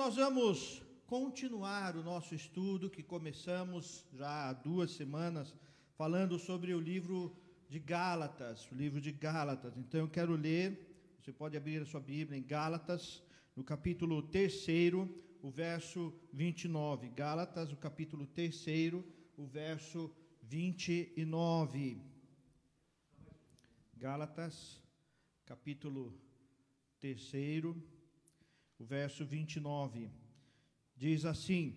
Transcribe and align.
nós 0.00 0.16
vamos 0.16 0.82
continuar 1.06 1.94
o 1.94 2.02
nosso 2.02 2.34
estudo 2.34 2.88
que 2.88 3.02
começamos 3.02 4.06
já 4.14 4.48
há 4.48 4.52
duas 4.54 4.92
semanas, 4.92 5.54
falando 5.94 6.38
sobre 6.38 6.72
o 6.72 6.80
livro 6.80 7.36
de 7.68 7.78
Gálatas, 7.78 8.66
o 8.72 8.74
livro 8.74 8.98
de 8.98 9.12
Gálatas. 9.12 9.76
Então 9.76 10.00
eu 10.00 10.08
quero 10.08 10.32
ler, 10.32 10.96
você 11.20 11.30
pode 11.30 11.54
abrir 11.54 11.82
a 11.82 11.84
sua 11.84 12.00
Bíblia 12.00 12.38
em 12.38 12.42
Gálatas, 12.42 13.22
no 13.54 13.62
capítulo 13.62 14.22
3, 14.22 14.66
o 15.42 15.50
verso 15.50 16.14
29. 16.32 17.10
Gálatas, 17.10 17.70
o 17.70 17.76
capítulo 17.76 18.26
3, 18.26 18.94
o 19.36 19.44
verso 19.44 20.10
29. 20.44 22.00
Gálatas, 23.98 24.80
capítulo 25.44 26.18
3, 27.00 27.20
o 28.80 28.84
verso 28.84 29.26
29. 29.26 30.10
Diz 30.96 31.26
assim: 31.26 31.76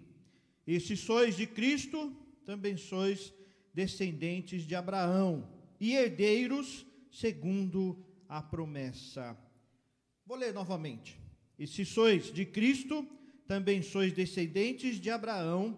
E 0.65 0.79
se 0.79 0.95
sois 0.95 1.35
de 1.35 1.45
Cristo, 1.45 2.15
também 2.45 2.77
sois 2.77 3.33
descendentes 3.73 4.63
de 4.65 4.73
Abraão 4.73 5.47
e 5.79 5.93
herdeiros 5.93 6.85
segundo 7.11 8.03
a 8.27 8.41
promessa. 8.41 9.37
Vou 10.25 10.37
ler 10.37 10.53
novamente. 10.53 11.19
E 11.59 11.67
se 11.67 11.85
sois 11.85 12.31
de 12.31 12.45
Cristo, 12.45 13.05
também 13.45 13.81
sois 13.81 14.13
descendentes 14.13 14.99
de 14.99 15.09
Abraão, 15.09 15.77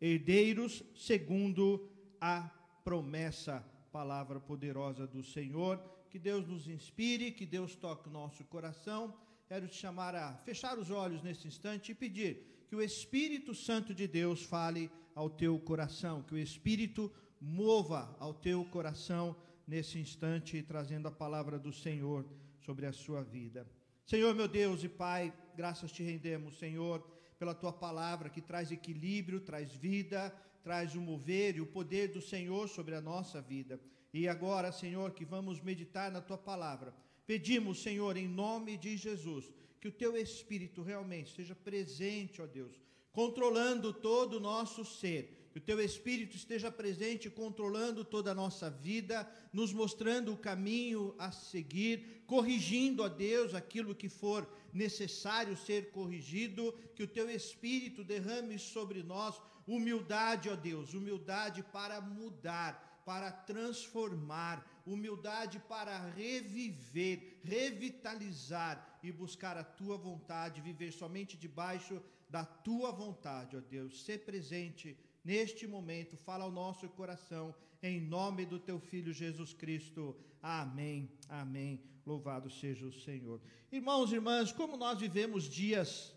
herdeiros 0.00 0.82
segundo 0.96 1.88
a 2.20 2.50
promessa. 2.82 3.60
Palavra 3.92 4.40
poderosa 4.40 5.06
do 5.06 5.22
Senhor. 5.22 5.78
Que 6.10 6.18
Deus 6.18 6.46
nos 6.46 6.68
inspire, 6.68 7.32
que 7.32 7.44
Deus 7.44 7.74
toque 7.74 8.08
nosso 8.08 8.44
coração 8.44 9.14
quero 9.46 9.68
te 9.68 9.76
chamar 9.76 10.14
a 10.14 10.34
fechar 10.38 10.78
os 10.78 10.90
olhos 10.90 11.22
nesse 11.22 11.46
instante 11.46 11.92
e 11.92 11.94
pedir 11.94 12.64
que 12.68 12.76
o 12.76 12.82
Espírito 12.82 13.54
Santo 13.54 13.94
de 13.94 14.08
Deus 14.08 14.42
fale 14.42 14.90
ao 15.14 15.28
teu 15.30 15.58
coração, 15.58 16.22
que 16.22 16.34
o 16.34 16.38
Espírito 16.38 17.12
mova 17.40 18.16
ao 18.18 18.32
teu 18.32 18.64
coração 18.64 19.36
nesse 19.66 19.98
instante, 19.98 20.62
trazendo 20.62 21.08
a 21.08 21.12
palavra 21.12 21.58
do 21.58 21.72
Senhor 21.72 22.26
sobre 22.64 22.86
a 22.86 22.92
sua 22.92 23.22
vida. 23.22 23.66
Senhor, 24.06 24.34
meu 24.34 24.48
Deus 24.48 24.82
e 24.82 24.88
Pai, 24.88 25.32
graças 25.56 25.92
te 25.92 26.02
rendemos, 26.02 26.58
Senhor, 26.58 27.00
pela 27.38 27.54
tua 27.54 27.72
palavra 27.72 28.28
que 28.30 28.40
traz 28.40 28.70
equilíbrio, 28.70 29.40
traz 29.40 29.72
vida, 29.72 30.34
traz 30.62 30.94
o 30.94 31.00
mover 31.00 31.56
e 31.56 31.60
o 31.60 31.66
poder 31.66 32.08
do 32.08 32.20
Senhor 32.20 32.68
sobre 32.68 32.94
a 32.94 33.00
nossa 33.00 33.40
vida. 33.40 33.80
E 34.12 34.28
agora, 34.28 34.72
Senhor, 34.72 35.12
que 35.12 35.24
vamos 35.24 35.60
meditar 35.60 36.10
na 36.10 36.20
tua 36.20 36.38
palavra 36.38 36.94
Pedimos, 37.26 37.82
Senhor, 37.82 38.16
em 38.16 38.28
nome 38.28 38.76
de 38.76 38.96
Jesus, 38.96 39.50
que 39.80 39.88
o 39.88 39.92
teu 39.92 40.16
Espírito 40.16 40.82
realmente 40.82 41.28
esteja 41.28 41.54
presente, 41.54 42.42
ó 42.42 42.46
Deus, 42.46 42.72
controlando 43.12 43.92
todo 43.92 44.34
o 44.38 44.40
nosso 44.40 44.84
ser, 44.84 45.48
que 45.52 45.58
o 45.58 45.62
teu 45.62 45.80
Espírito 45.80 46.36
esteja 46.36 46.70
presente, 46.70 47.30
controlando 47.30 48.04
toda 48.04 48.32
a 48.32 48.34
nossa 48.34 48.68
vida, 48.68 49.30
nos 49.52 49.72
mostrando 49.72 50.32
o 50.32 50.36
caminho 50.36 51.14
a 51.16 51.30
seguir, 51.30 52.24
corrigindo, 52.26 53.02
ó 53.02 53.08
Deus, 53.08 53.54
aquilo 53.54 53.94
que 53.94 54.08
for 54.08 54.48
necessário 54.72 55.56
ser 55.56 55.92
corrigido, 55.92 56.72
que 56.96 57.04
o 57.04 57.08
teu 57.08 57.30
Espírito 57.30 58.02
derrame 58.02 58.58
sobre 58.58 59.02
nós 59.02 59.40
humildade, 59.66 60.50
ó 60.50 60.56
Deus, 60.56 60.92
humildade 60.92 61.62
para 61.62 62.00
mudar, 62.00 63.02
para 63.06 63.30
transformar, 63.30 64.73
humildade 64.86 65.58
para 65.68 65.98
reviver, 66.10 67.40
revitalizar 67.42 68.98
e 69.02 69.10
buscar 69.10 69.56
a 69.56 69.64
tua 69.64 69.96
vontade, 69.96 70.60
viver 70.60 70.92
somente 70.92 71.36
debaixo 71.36 72.02
da 72.28 72.44
tua 72.44 72.90
vontade, 72.90 73.56
ó 73.56 73.60
Deus. 73.60 74.02
Ser 74.04 74.24
presente 74.24 74.96
neste 75.24 75.66
momento, 75.66 76.16
fala 76.16 76.44
ao 76.44 76.50
nosso 76.50 76.88
coração, 76.90 77.54
em 77.82 78.00
nome 78.00 78.44
do 78.44 78.58
teu 78.58 78.78
filho 78.78 79.12
Jesus 79.12 79.52
Cristo. 79.52 80.16
Amém. 80.42 81.10
Amém. 81.28 81.82
Louvado 82.04 82.50
seja 82.50 82.86
o 82.86 82.92
Senhor. 82.92 83.40
Irmãos 83.72 84.12
e 84.12 84.16
irmãs, 84.16 84.52
como 84.52 84.76
nós 84.76 85.00
vivemos 85.00 85.44
dias 85.48 86.14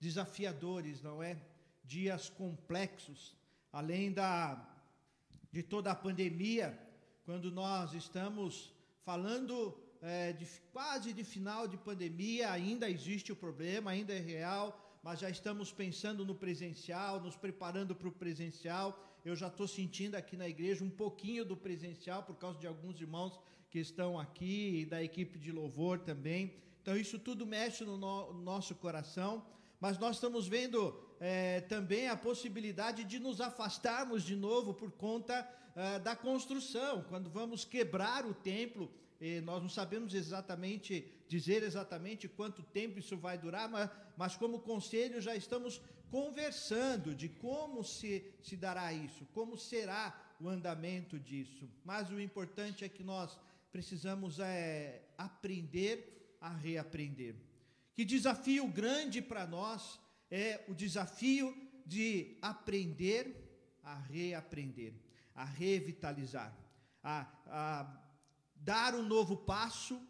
desafiadores, 0.00 1.02
não 1.02 1.22
é? 1.22 1.40
Dias 1.82 2.28
complexos, 2.28 3.36
além 3.72 4.12
da 4.12 4.70
de 5.50 5.62
toda 5.62 5.92
a 5.92 5.94
pandemia, 5.94 6.76
quando 7.24 7.50
nós 7.50 7.94
estamos 7.94 8.72
falando 9.02 9.74
é, 10.02 10.32
de 10.32 10.46
quase 10.72 11.12
de 11.12 11.24
final 11.24 11.66
de 11.66 11.78
pandemia, 11.78 12.50
ainda 12.50 12.88
existe 12.88 13.32
o 13.32 13.36
problema, 13.36 13.90
ainda 13.90 14.12
é 14.12 14.18
real, 14.18 14.98
mas 15.02 15.20
já 15.20 15.30
estamos 15.30 15.72
pensando 15.72 16.24
no 16.24 16.34
presencial, 16.34 17.20
nos 17.20 17.34
preparando 17.34 17.94
para 17.94 18.08
o 18.08 18.12
presencial. 18.12 19.02
Eu 19.24 19.34
já 19.34 19.48
estou 19.48 19.66
sentindo 19.66 20.16
aqui 20.16 20.36
na 20.36 20.46
igreja 20.46 20.84
um 20.84 20.90
pouquinho 20.90 21.46
do 21.46 21.56
presencial 21.56 22.22
por 22.22 22.36
causa 22.36 22.58
de 22.58 22.66
alguns 22.66 23.00
irmãos 23.00 23.40
que 23.70 23.78
estão 23.78 24.20
aqui 24.20 24.80
e 24.80 24.86
da 24.86 25.02
equipe 25.02 25.38
de 25.38 25.50
louvor 25.50 25.98
também. 26.00 26.54
Então 26.82 26.94
isso 26.94 27.18
tudo 27.18 27.46
mexe 27.46 27.84
no, 27.84 27.96
no 27.96 28.34
nosso 28.34 28.74
coração, 28.74 29.46
mas 29.80 29.98
nós 29.98 30.16
estamos 30.16 30.46
vendo 30.46 30.92
é, 31.24 31.62
também 31.62 32.06
a 32.08 32.16
possibilidade 32.16 33.02
de 33.02 33.18
nos 33.18 33.40
afastarmos 33.40 34.22
de 34.22 34.36
novo 34.36 34.74
por 34.74 34.90
conta 34.90 35.48
ah, 35.74 35.96
da 35.98 36.14
construção, 36.14 37.02
quando 37.08 37.30
vamos 37.30 37.64
quebrar 37.64 38.26
o 38.26 38.34
templo, 38.34 38.90
nós 39.44 39.62
não 39.62 39.70
sabemos 39.70 40.12
exatamente 40.12 41.10
dizer 41.26 41.62
exatamente 41.62 42.28
quanto 42.28 42.62
tempo 42.62 42.98
isso 42.98 43.16
vai 43.16 43.38
durar, 43.38 43.70
mas, 43.70 43.88
mas 44.18 44.36
como 44.36 44.60
conselho 44.60 45.18
já 45.18 45.34
estamos 45.34 45.80
conversando 46.10 47.14
de 47.14 47.30
como 47.30 47.82
se, 47.82 48.30
se 48.42 48.54
dará 48.54 48.92
isso, 48.92 49.26
como 49.32 49.56
será 49.56 50.14
o 50.38 50.46
andamento 50.46 51.18
disso. 51.18 51.66
Mas 51.84 52.10
o 52.10 52.20
importante 52.20 52.84
é 52.84 52.88
que 52.88 53.02
nós 53.02 53.38
precisamos 53.72 54.38
é, 54.40 55.00
aprender 55.16 56.36
a 56.38 56.50
reaprender. 56.50 57.34
Que 57.94 58.04
desafio 58.04 58.68
grande 58.68 59.22
para 59.22 59.46
nós 59.46 59.98
é 60.30 60.64
o 60.68 60.74
desafio 60.74 61.54
de 61.86 62.38
aprender 62.40 63.42
a 63.82 63.94
reaprender 63.94 64.94
a 65.34 65.44
revitalizar, 65.44 66.56
a, 67.02 67.26
a 67.46 68.00
dar 68.54 68.94
um 68.94 69.02
novo 69.02 69.36
passo, 69.36 70.00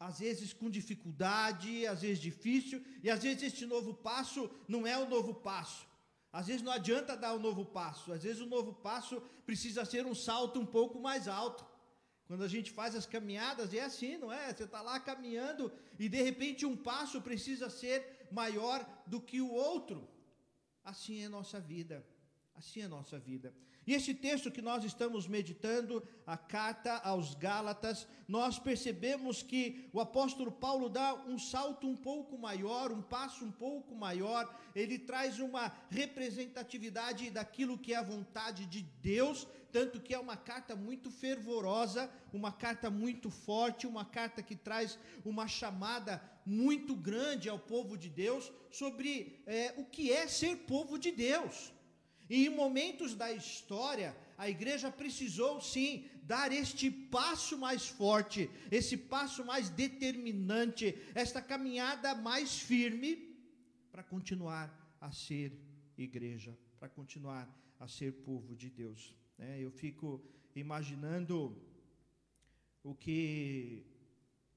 às 0.00 0.18
vezes 0.18 0.52
com 0.52 0.68
dificuldade, 0.68 1.86
às 1.86 2.02
vezes 2.02 2.18
difícil, 2.18 2.84
e 3.02 3.10
às 3.10 3.22
vezes 3.22 3.42
este 3.42 3.64
novo 3.66 3.94
passo 3.94 4.50
não 4.66 4.86
é 4.86 4.98
o 4.98 5.08
novo 5.08 5.34
passo. 5.34 5.86
Às 6.32 6.48
vezes 6.48 6.62
não 6.62 6.72
adianta 6.72 7.16
dar 7.16 7.34
um 7.34 7.38
novo 7.38 7.64
passo, 7.64 8.12
às 8.12 8.22
vezes 8.22 8.40
o 8.40 8.46
novo 8.46 8.74
passo 8.74 9.20
precisa 9.46 9.84
ser 9.84 10.04
um 10.04 10.14
salto 10.14 10.60
um 10.60 10.66
pouco 10.66 11.00
mais 11.00 11.26
alto. 11.26 11.64
Quando 12.26 12.44
a 12.44 12.48
gente 12.48 12.70
faz 12.70 12.94
as 12.94 13.06
caminhadas, 13.06 13.72
é 13.72 13.80
assim, 13.80 14.18
não 14.18 14.30
é? 14.30 14.52
Você 14.52 14.64
está 14.64 14.82
lá 14.82 15.00
caminhando 15.00 15.72
e 15.98 16.10
de 16.10 16.20
repente 16.20 16.66
um 16.66 16.76
passo 16.76 17.22
precisa 17.22 17.70
ser 17.70 18.17
maior 18.30 18.86
do 19.06 19.20
que 19.20 19.40
o 19.40 19.52
outro. 19.52 20.08
Assim 20.84 21.22
é 21.22 21.28
nossa 21.28 21.60
vida. 21.60 22.04
Assim 22.54 22.82
é 22.82 22.88
nossa 22.88 23.18
vida. 23.18 23.54
E 23.88 23.94
esse 23.94 24.12
texto 24.12 24.50
que 24.50 24.60
nós 24.60 24.84
estamos 24.84 25.26
meditando, 25.26 26.06
a 26.26 26.36
carta 26.36 26.96
aos 26.96 27.34
Gálatas, 27.34 28.06
nós 28.28 28.58
percebemos 28.58 29.42
que 29.42 29.88
o 29.94 29.98
apóstolo 29.98 30.52
Paulo 30.52 30.90
dá 30.90 31.14
um 31.14 31.38
salto 31.38 31.88
um 31.88 31.96
pouco 31.96 32.36
maior, 32.36 32.92
um 32.92 33.00
passo 33.00 33.46
um 33.46 33.50
pouco 33.50 33.94
maior, 33.94 34.54
ele 34.74 34.98
traz 34.98 35.38
uma 35.38 35.72
representatividade 35.88 37.30
daquilo 37.30 37.78
que 37.78 37.94
é 37.94 37.96
a 37.96 38.02
vontade 38.02 38.66
de 38.66 38.82
Deus, 38.82 39.48
tanto 39.72 40.02
que 40.02 40.12
é 40.12 40.18
uma 40.18 40.36
carta 40.36 40.76
muito 40.76 41.10
fervorosa, 41.10 42.10
uma 42.30 42.52
carta 42.52 42.90
muito 42.90 43.30
forte, 43.30 43.86
uma 43.86 44.04
carta 44.04 44.42
que 44.42 44.54
traz 44.54 44.98
uma 45.24 45.48
chamada 45.48 46.22
muito 46.48 46.96
grande 46.96 47.48
ao 47.48 47.58
povo 47.58 47.96
de 47.96 48.08
Deus 48.08 48.50
sobre 48.70 49.42
é, 49.46 49.74
o 49.76 49.84
que 49.84 50.10
é 50.10 50.26
ser 50.26 50.56
povo 50.56 50.98
de 50.98 51.12
Deus. 51.12 51.72
E 52.28 52.46
em 52.46 52.50
momentos 52.50 53.14
da 53.14 53.32
história, 53.32 54.16
a 54.36 54.48
igreja 54.48 54.90
precisou 54.90 55.60
sim 55.60 56.08
dar 56.22 56.52
este 56.52 56.90
passo 56.90 57.56
mais 57.56 57.88
forte, 57.88 58.50
esse 58.70 58.96
passo 58.96 59.44
mais 59.44 59.70
determinante, 59.70 60.96
esta 61.14 61.40
caminhada 61.40 62.14
mais 62.14 62.58
firme 62.60 63.36
para 63.90 64.02
continuar 64.02 64.96
a 65.00 65.10
ser 65.10 65.52
igreja, 65.96 66.56
para 66.78 66.88
continuar 66.88 67.48
a 67.80 67.88
ser 67.88 68.12
povo 68.12 68.54
de 68.54 68.70
Deus. 68.70 69.14
É, 69.38 69.58
eu 69.60 69.70
fico 69.70 70.22
imaginando 70.54 71.56
o 72.82 72.94
que 72.94 73.86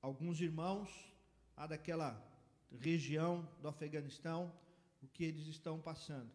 alguns 0.02 0.42
irmãos 0.42 1.11
lá 1.62 1.68
daquela 1.68 2.20
região 2.80 3.48
do 3.62 3.68
Afeganistão, 3.68 4.52
o 5.00 5.08
que 5.08 5.24
eles 5.24 5.46
estão 5.46 5.80
passando 5.80 6.32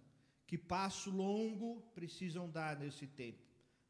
que 0.46 0.56
passo 0.56 1.10
longo 1.10 1.82
precisam 1.96 2.48
dar 2.48 2.78
nesse 2.78 3.08
tempo. 3.08 3.42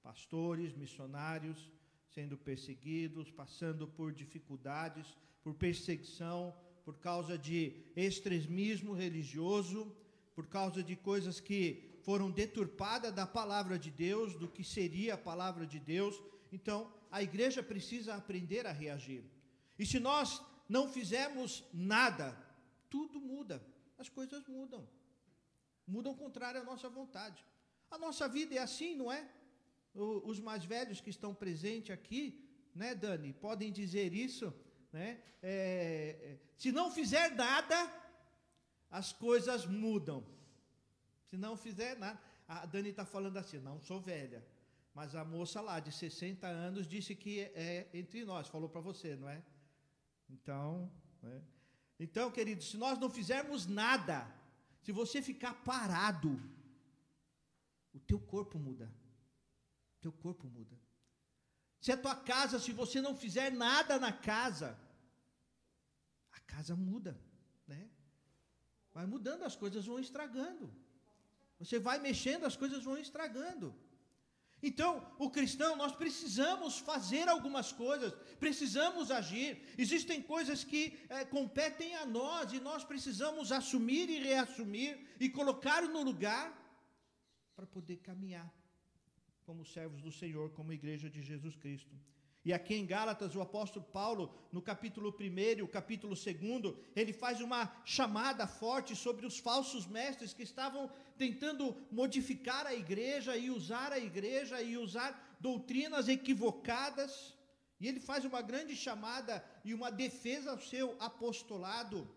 Pastores, 0.02 0.74
missionários 0.74 1.70
sendo 2.08 2.38
perseguidos, 2.38 3.30
passando 3.30 3.86
por 3.86 4.14
dificuldades, 4.14 5.06
por 5.42 5.52
perseguição, 5.52 6.56
por 6.86 6.96
causa 6.96 7.36
de 7.36 7.60
extremismo 7.94 8.94
religioso, 8.94 9.94
por 10.34 10.46
causa 10.46 10.82
de 10.82 10.96
coisas 10.96 11.38
que 11.38 12.00
foram 12.02 12.30
deturpadas 12.30 13.12
da 13.12 13.26
palavra 13.26 13.78
de 13.78 13.90
Deus, 13.90 14.34
do 14.36 14.48
que 14.48 14.64
seria 14.64 15.12
a 15.12 15.18
palavra 15.18 15.66
de 15.66 15.78
Deus. 15.78 16.18
Então, 16.50 16.90
a 17.10 17.22
igreja 17.22 17.62
precisa 17.62 18.14
aprender 18.14 18.66
a 18.66 18.72
reagir. 18.72 19.22
E 19.78 19.84
se 19.84 20.00
nós 20.00 20.40
não 20.68 20.88
fizermos 20.88 21.64
nada, 21.72 22.36
tudo 22.90 23.20
muda, 23.20 23.64
as 23.98 24.08
coisas 24.08 24.46
mudam. 24.46 24.86
Mudam 25.86 26.14
contrário 26.14 26.60
à 26.60 26.64
nossa 26.64 26.88
vontade. 26.88 27.44
A 27.90 27.98
nossa 27.98 28.28
vida 28.28 28.54
é 28.54 28.58
assim, 28.58 28.94
não 28.94 29.10
é? 29.10 29.28
Os 29.94 30.40
mais 30.40 30.64
velhos 30.64 31.00
que 31.00 31.10
estão 31.10 31.34
presentes 31.34 31.90
aqui, 31.90 32.44
né, 32.74 32.94
Dani, 32.94 33.32
podem 33.32 33.72
dizer 33.72 34.12
isso, 34.12 34.52
né? 34.92 35.22
É, 35.42 36.18
é, 36.20 36.38
se 36.56 36.72
não 36.72 36.90
fizer 36.90 37.34
nada, 37.34 37.90
as 38.90 39.12
coisas 39.12 39.64
mudam. 39.66 40.26
Se 41.26 41.36
não 41.36 41.56
fizer 41.56 41.96
nada, 41.96 42.20
a 42.48 42.66
Dani 42.66 42.90
está 42.90 43.04
falando 43.04 43.36
assim, 43.36 43.58
não 43.58 43.80
sou 43.80 44.00
velha, 44.00 44.44
mas 44.94 45.14
a 45.14 45.24
moça 45.24 45.60
lá 45.60 45.80
de 45.80 45.92
60 45.92 46.46
anos 46.46 46.86
disse 46.86 47.14
que 47.14 47.40
é 47.40 47.88
entre 47.92 48.24
nós, 48.24 48.48
falou 48.48 48.68
para 48.68 48.80
você, 48.80 49.16
não 49.16 49.28
é? 49.28 49.42
Então, 50.28 50.90
né? 51.22 51.42
então, 51.98 52.30
querido, 52.30 52.62
se 52.62 52.76
nós 52.76 52.98
não 52.98 53.10
fizermos 53.10 53.66
nada, 53.66 54.32
se 54.82 54.92
você 54.92 55.22
ficar 55.22 55.54
parado, 55.64 56.40
o 57.92 58.00
teu 58.00 58.20
corpo 58.20 58.58
muda. 58.58 58.92
O 59.96 60.00
teu 60.00 60.12
corpo 60.12 60.46
muda. 60.48 60.78
Se 61.80 61.92
a 61.92 61.96
tua 61.96 62.14
casa, 62.14 62.58
se 62.58 62.72
você 62.72 63.00
não 63.00 63.16
fizer 63.16 63.50
nada 63.50 63.98
na 63.98 64.12
casa, 64.12 64.78
a 66.32 66.40
casa 66.40 66.74
muda, 66.74 67.18
né? 67.66 67.88
Vai 68.92 69.06
mudando, 69.06 69.42
as 69.44 69.56
coisas 69.56 69.84
vão 69.86 69.98
estragando. 69.98 70.72
Você 71.58 71.78
vai 71.78 71.98
mexendo, 71.98 72.44
as 72.44 72.56
coisas 72.56 72.82
vão 72.82 72.98
estragando. 72.98 73.74
Então, 74.68 74.90
o 75.16 75.28
cristão, 75.36 75.70
nós 75.76 75.92
precisamos 76.02 76.78
fazer 76.90 77.28
algumas 77.28 77.68
coisas, 77.70 78.12
precisamos 78.44 79.12
agir. 79.12 79.50
Existem 79.78 80.20
coisas 80.20 80.64
que 80.64 80.82
é, 81.08 81.24
competem 81.24 81.94
a 81.94 82.04
nós 82.04 82.52
e 82.52 82.58
nós 82.58 82.82
precisamos 82.82 83.52
assumir 83.52 84.10
e 84.10 84.18
reassumir 84.18 84.92
e 85.20 85.28
colocar 85.28 85.82
no 85.82 86.02
lugar 86.02 86.46
para 87.54 87.66
poder 87.76 87.98
caminhar 87.98 88.52
como 89.44 89.64
servos 89.64 90.02
do 90.02 90.10
Senhor, 90.10 90.50
como 90.50 90.72
igreja 90.72 91.08
de 91.08 91.22
Jesus 91.22 91.54
Cristo. 91.54 91.94
E 92.46 92.52
aqui 92.52 92.76
em 92.76 92.86
Gálatas, 92.86 93.34
o 93.34 93.40
apóstolo 93.40 93.84
Paulo, 93.92 94.32
no 94.52 94.62
capítulo 94.62 95.12
1 95.20 95.58
e 95.58 95.62
o 95.62 95.66
capítulo 95.66 96.14
2, 96.14 96.76
ele 96.94 97.12
faz 97.12 97.40
uma 97.40 97.82
chamada 97.84 98.46
forte 98.46 98.94
sobre 98.94 99.26
os 99.26 99.36
falsos 99.36 99.84
mestres 99.84 100.32
que 100.32 100.44
estavam 100.44 100.88
tentando 101.18 101.76
modificar 101.90 102.64
a 102.64 102.72
igreja 102.72 103.36
e 103.36 103.50
usar 103.50 103.90
a 103.90 103.98
igreja 103.98 104.62
e 104.62 104.76
usar 104.76 105.36
doutrinas 105.40 106.06
equivocadas. 106.06 107.34
E 107.80 107.88
ele 107.88 107.98
faz 107.98 108.24
uma 108.24 108.40
grande 108.40 108.76
chamada 108.76 109.44
e 109.64 109.74
uma 109.74 109.90
defesa 109.90 110.52
ao 110.52 110.60
seu 110.60 110.94
apostolado. 111.00 112.08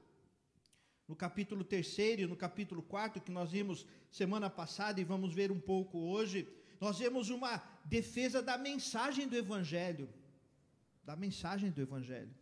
No 1.08 1.16
capítulo 1.16 1.64
3 1.64 1.98
e 2.20 2.28
no 2.28 2.36
capítulo 2.36 2.84
4, 2.84 3.20
que 3.20 3.32
nós 3.32 3.50
vimos 3.50 3.84
semana 4.12 4.48
passada 4.48 5.02
e 5.02 5.04
vamos 5.04 5.34
ver 5.34 5.52
um 5.52 5.60
pouco 5.60 5.98
hoje, 5.98 6.48
nós 6.80 7.00
vemos 7.00 7.32
uma 7.32 7.58
defesa 7.84 8.44
da 8.44 8.60
mensagem 8.60 9.28
do 9.28 9.36
Evangelho 9.36 10.08
da 11.10 11.16
mensagem 11.16 11.72
do 11.72 11.82
Evangelho. 11.82 12.34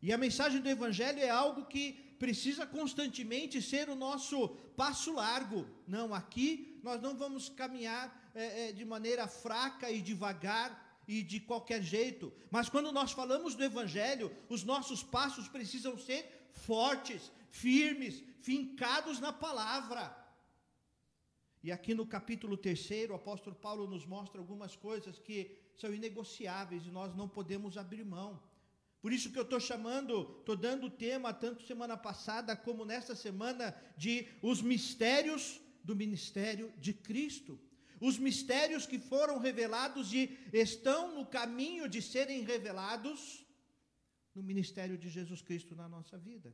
E 0.00 0.12
a 0.12 0.18
mensagem 0.24 0.60
do 0.60 0.68
Evangelho 0.68 1.18
é 1.18 1.28
algo 1.28 1.66
que 1.72 1.84
precisa 2.24 2.64
constantemente 2.64 3.60
ser 3.60 3.88
o 3.88 3.96
nosso 3.96 4.36
passo 4.80 5.12
largo. 5.12 5.66
Não, 5.84 6.14
aqui 6.14 6.48
nós 6.84 7.02
não 7.02 7.16
vamos 7.22 7.48
caminhar 7.48 8.04
é, 8.36 8.68
é, 8.68 8.72
de 8.72 8.84
maneira 8.84 9.26
fraca 9.26 9.90
e 9.90 10.00
devagar 10.00 10.68
e 11.08 11.24
de 11.24 11.40
qualquer 11.40 11.82
jeito. 11.82 12.32
Mas 12.52 12.68
quando 12.68 12.92
nós 12.92 13.10
falamos 13.10 13.56
do 13.56 13.64
Evangelho, 13.64 14.30
os 14.48 14.62
nossos 14.62 15.02
passos 15.02 15.48
precisam 15.48 15.98
ser 15.98 16.22
fortes, 16.52 17.32
firmes, 17.50 18.22
fincados 18.40 19.18
na 19.18 19.32
palavra. 19.32 20.02
E 21.64 21.72
aqui 21.72 21.94
no 21.94 22.06
capítulo 22.06 22.56
3, 22.56 23.10
o 23.10 23.14
apóstolo 23.14 23.56
Paulo 23.56 23.88
nos 23.88 24.06
mostra 24.06 24.40
algumas 24.40 24.76
coisas 24.76 25.18
que 25.18 25.66
são 25.78 25.94
inegociáveis 25.94 26.84
e 26.84 26.90
nós 26.90 27.14
não 27.14 27.28
podemos 27.28 27.76
abrir 27.78 28.04
mão. 28.04 28.42
Por 29.00 29.12
isso 29.12 29.30
que 29.30 29.38
eu 29.38 29.44
estou 29.44 29.60
chamando, 29.60 30.38
estou 30.40 30.56
dando 30.56 30.86
o 30.86 30.90
tema, 30.90 31.32
tanto 31.32 31.62
semana 31.62 31.96
passada 31.96 32.56
como 32.56 32.84
nesta 32.84 33.14
semana, 33.14 33.74
de 33.96 34.26
os 34.42 34.60
mistérios 34.60 35.60
do 35.84 35.94
ministério 35.94 36.72
de 36.78 36.92
Cristo. 36.92 37.58
Os 38.00 38.18
mistérios 38.18 38.86
que 38.86 38.98
foram 38.98 39.38
revelados 39.38 40.12
e 40.12 40.36
estão 40.52 41.14
no 41.14 41.24
caminho 41.24 41.88
de 41.88 42.02
serem 42.02 42.42
revelados 42.42 43.44
no 44.34 44.42
ministério 44.42 44.98
de 44.98 45.08
Jesus 45.08 45.40
Cristo 45.42 45.76
na 45.76 45.88
nossa 45.88 46.18
vida. 46.18 46.52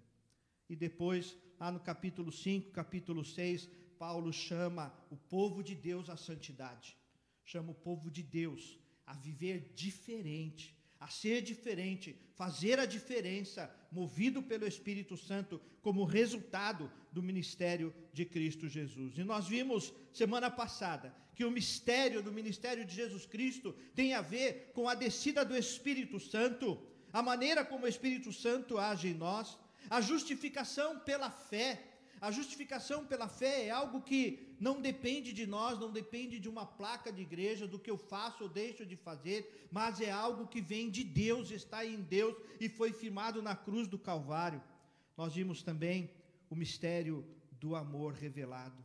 E 0.68 0.76
depois, 0.76 1.36
lá 1.58 1.70
no 1.70 1.80
capítulo 1.80 2.30
5, 2.30 2.70
capítulo 2.72 3.24
6, 3.24 3.68
Paulo 3.98 4.32
chama 4.32 4.94
o 5.10 5.16
povo 5.16 5.62
de 5.62 5.74
Deus 5.74 6.10
à 6.10 6.16
santidade, 6.16 6.96
chama 7.42 7.72
o 7.72 7.74
povo 7.74 8.10
de 8.10 8.22
Deus 8.22 8.83
a 9.06 9.12
viver 9.12 9.72
diferente, 9.74 10.74
a 10.98 11.08
ser 11.08 11.42
diferente, 11.42 12.16
fazer 12.34 12.78
a 12.78 12.86
diferença, 12.86 13.70
movido 13.92 14.42
pelo 14.42 14.66
Espírito 14.66 15.16
Santo, 15.16 15.60
como 15.82 16.04
resultado 16.04 16.90
do 17.12 17.22
ministério 17.22 17.94
de 18.12 18.24
Cristo 18.24 18.68
Jesus. 18.68 19.18
E 19.18 19.24
nós 19.24 19.46
vimos 19.46 19.92
semana 20.12 20.50
passada 20.50 21.14
que 21.34 21.44
o 21.44 21.50
mistério 21.50 22.22
do 22.22 22.32
ministério 22.32 22.84
de 22.84 22.94
Jesus 22.94 23.26
Cristo 23.26 23.74
tem 23.94 24.14
a 24.14 24.22
ver 24.22 24.70
com 24.72 24.88
a 24.88 24.94
descida 24.94 25.44
do 25.44 25.56
Espírito 25.56 26.18
Santo, 26.18 26.80
a 27.12 27.22
maneira 27.22 27.64
como 27.64 27.84
o 27.84 27.88
Espírito 27.88 28.32
Santo 28.32 28.78
age 28.78 29.08
em 29.08 29.14
nós, 29.14 29.58
a 29.90 30.00
justificação 30.00 30.98
pela 31.00 31.30
fé 31.30 31.93
a 32.26 32.30
justificação 32.30 33.04
pela 33.04 33.28
fé 33.28 33.66
é 33.66 33.70
algo 33.70 34.00
que 34.00 34.56
não 34.58 34.80
depende 34.80 35.30
de 35.30 35.46
nós, 35.46 35.78
não 35.78 35.92
depende 35.92 36.38
de 36.38 36.48
uma 36.48 36.64
placa 36.64 37.12
de 37.12 37.20
igreja, 37.20 37.68
do 37.68 37.78
que 37.78 37.90
eu 37.90 37.98
faço 37.98 38.44
ou 38.44 38.48
deixo 38.48 38.86
de 38.86 38.96
fazer, 38.96 39.68
mas 39.70 40.00
é 40.00 40.10
algo 40.10 40.46
que 40.46 40.62
vem 40.62 40.88
de 40.88 41.04
Deus, 41.04 41.50
está 41.50 41.84
em 41.84 42.00
Deus 42.00 42.34
e 42.58 42.66
foi 42.66 42.94
firmado 42.94 43.42
na 43.42 43.54
cruz 43.54 43.86
do 43.86 43.98
Calvário. 43.98 44.62
Nós 45.18 45.34
vimos 45.34 45.62
também 45.62 46.10
o 46.48 46.56
mistério 46.56 47.26
do 47.60 47.76
amor 47.76 48.14
revelado. 48.14 48.82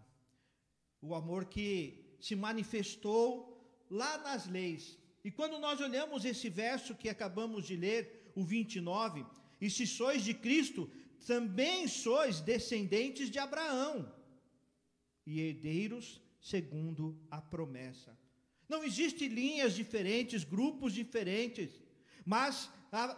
O 1.02 1.16
amor 1.16 1.46
que 1.46 2.18
se 2.20 2.36
manifestou 2.36 3.26
lá 3.90 4.18
nas 4.18 4.48
leis. 4.48 4.98
E 5.24 5.32
quando 5.32 5.58
nós 5.60 5.80
olhamos 5.80 6.26
esse 6.26 6.50
verso 6.50 6.94
que 6.94 7.08
acabamos 7.08 7.66
de 7.66 7.78
ler, 7.78 8.32
o 8.36 8.44
29, 8.44 9.26
e 9.62 9.70
se 9.70 9.88
sois 9.88 10.24
de 10.26 10.34
Cristo, 10.34 10.90
também 11.26 11.88
sois 11.88 12.42
descendentes 12.42 13.30
de 13.30 13.40
Abraão 13.40 14.12
e 15.26 15.40
herdeiros 15.42 16.22
segundo 16.42 17.20
a 17.30 17.42
promessa. 17.42 18.18
Não 18.68 18.84
existem 18.84 19.28
linhas 19.28 19.74
diferentes, 19.74 20.44
grupos 20.44 20.94
diferentes, 20.94 21.72
mas 22.26 22.70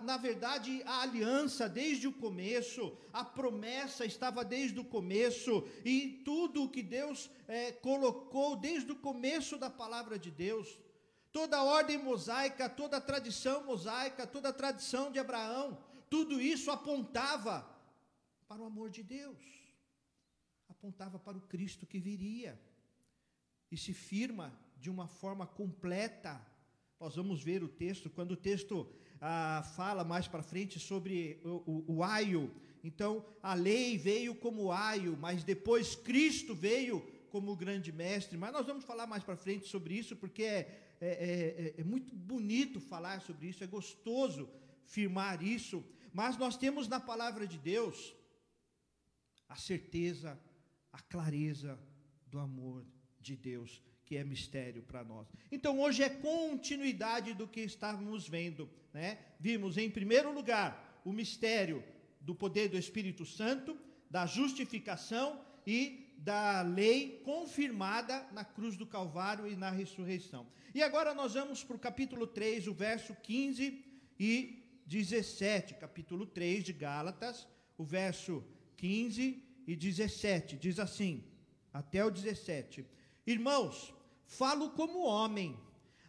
na 0.01 0.17
verdade, 0.17 0.83
a 0.85 1.01
aliança 1.01 1.69
desde 1.69 2.05
o 2.05 2.11
começo, 2.11 2.97
a 3.13 3.23
promessa 3.23 4.05
estava 4.05 4.43
desde 4.43 4.77
o 4.79 4.83
começo, 4.83 5.65
e 5.85 6.21
tudo 6.25 6.63
o 6.63 6.69
que 6.69 6.83
Deus 6.83 7.29
é, 7.47 7.71
colocou 7.71 8.57
desde 8.57 8.91
o 8.91 8.97
começo 8.97 9.57
da 9.57 9.69
palavra 9.69 10.19
de 10.19 10.29
Deus, 10.29 10.77
toda 11.31 11.57
a 11.57 11.63
ordem 11.63 11.97
mosaica, 11.97 12.67
toda 12.67 12.97
a 12.97 13.01
tradição 13.01 13.63
mosaica, 13.63 14.27
toda 14.27 14.49
a 14.49 14.53
tradição 14.53 15.09
de 15.09 15.19
Abraão, 15.19 15.77
tudo 16.09 16.41
isso 16.41 16.69
apontava 16.69 17.65
para 18.51 18.63
o 18.63 18.65
amor 18.65 18.89
de 18.89 19.01
Deus, 19.01 19.41
apontava 20.67 21.17
para 21.17 21.37
o 21.37 21.41
Cristo 21.53 21.85
que 21.85 21.97
viria 21.97 22.59
e 23.71 23.77
se 23.77 23.93
firma 23.93 24.53
de 24.77 24.89
uma 24.89 25.07
forma 25.07 25.47
completa. 25.47 26.45
Nós 26.99 27.15
vamos 27.15 27.41
ver 27.41 27.63
o 27.63 27.69
texto, 27.69 28.09
quando 28.09 28.33
o 28.33 28.35
texto 28.35 28.85
ah, 29.21 29.63
fala 29.77 30.03
mais 30.03 30.27
para 30.27 30.43
frente 30.43 30.81
sobre 30.81 31.39
o, 31.45 31.63
o, 31.71 31.95
o 31.95 32.03
aio, 32.03 32.53
então 32.83 33.25
a 33.41 33.53
lei 33.53 33.97
veio 33.97 34.35
como 34.35 34.69
aio, 34.69 35.15
mas 35.15 35.45
depois 35.45 35.95
Cristo 35.95 36.53
veio 36.53 36.99
como 37.29 37.55
grande 37.55 37.93
mestre. 37.93 38.37
Mas 38.37 38.51
nós 38.51 38.65
vamos 38.65 38.83
falar 38.83 39.07
mais 39.07 39.23
para 39.23 39.37
frente 39.37 39.65
sobre 39.69 39.93
isso, 39.93 40.13
porque 40.17 40.43
é, 40.43 40.97
é, 40.99 41.07
é, 41.07 41.73
é 41.77 41.83
muito 41.85 42.13
bonito 42.13 42.81
falar 42.81 43.21
sobre 43.21 43.47
isso, 43.47 43.63
é 43.63 43.67
gostoso 43.67 44.49
firmar 44.83 45.41
isso. 45.41 45.81
Mas 46.11 46.37
nós 46.37 46.57
temos 46.57 46.89
na 46.89 46.99
palavra 46.99 47.47
de 47.47 47.57
Deus 47.57 48.19
a 49.51 49.55
certeza, 49.55 50.39
a 50.93 51.01
clareza 51.01 51.77
do 52.27 52.39
amor 52.39 52.85
de 53.19 53.35
Deus, 53.35 53.81
que 54.05 54.15
é 54.15 54.23
mistério 54.23 54.81
para 54.81 55.03
nós. 55.03 55.27
Então 55.51 55.77
hoje 55.81 56.01
é 56.01 56.09
continuidade 56.09 57.33
do 57.33 57.45
que 57.45 57.59
estávamos 57.59 58.29
vendo, 58.29 58.69
né? 58.93 59.19
Vimos 59.37 59.77
em 59.77 59.89
primeiro 59.89 60.31
lugar 60.33 61.01
o 61.03 61.11
mistério 61.11 61.83
do 62.21 62.33
poder 62.33 62.69
do 62.69 62.77
Espírito 62.77 63.25
Santo, 63.25 63.77
da 64.09 64.25
justificação 64.25 65.43
e 65.67 66.15
da 66.17 66.61
lei 66.61 67.21
confirmada 67.25 68.25
na 68.31 68.45
cruz 68.45 68.77
do 68.77 68.87
Calvário 68.87 69.45
e 69.47 69.55
na 69.57 69.69
ressurreição. 69.69 70.47
E 70.73 70.81
agora 70.81 71.13
nós 71.13 71.33
vamos 71.33 71.61
para 71.61 71.75
o 71.75 71.79
capítulo 71.79 72.25
3, 72.25 72.67
o 72.67 72.73
verso 72.73 73.13
15 73.15 73.83
e 74.17 74.81
17. 74.85 75.73
Capítulo 75.73 76.25
3 76.25 76.63
de 76.63 76.71
Gálatas, 76.71 77.45
o 77.77 77.83
verso 77.83 78.41
15 78.81 79.43
e 79.67 79.75
17. 79.75 80.57
Diz 80.57 80.79
assim, 80.79 81.23
até 81.71 82.03
o 82.03 82.09
17: 82.09 82.83
Irmãos, 83.27 83.93
falo 84.25 84.71
como 84.71 85.05
homem, 85.05 85.55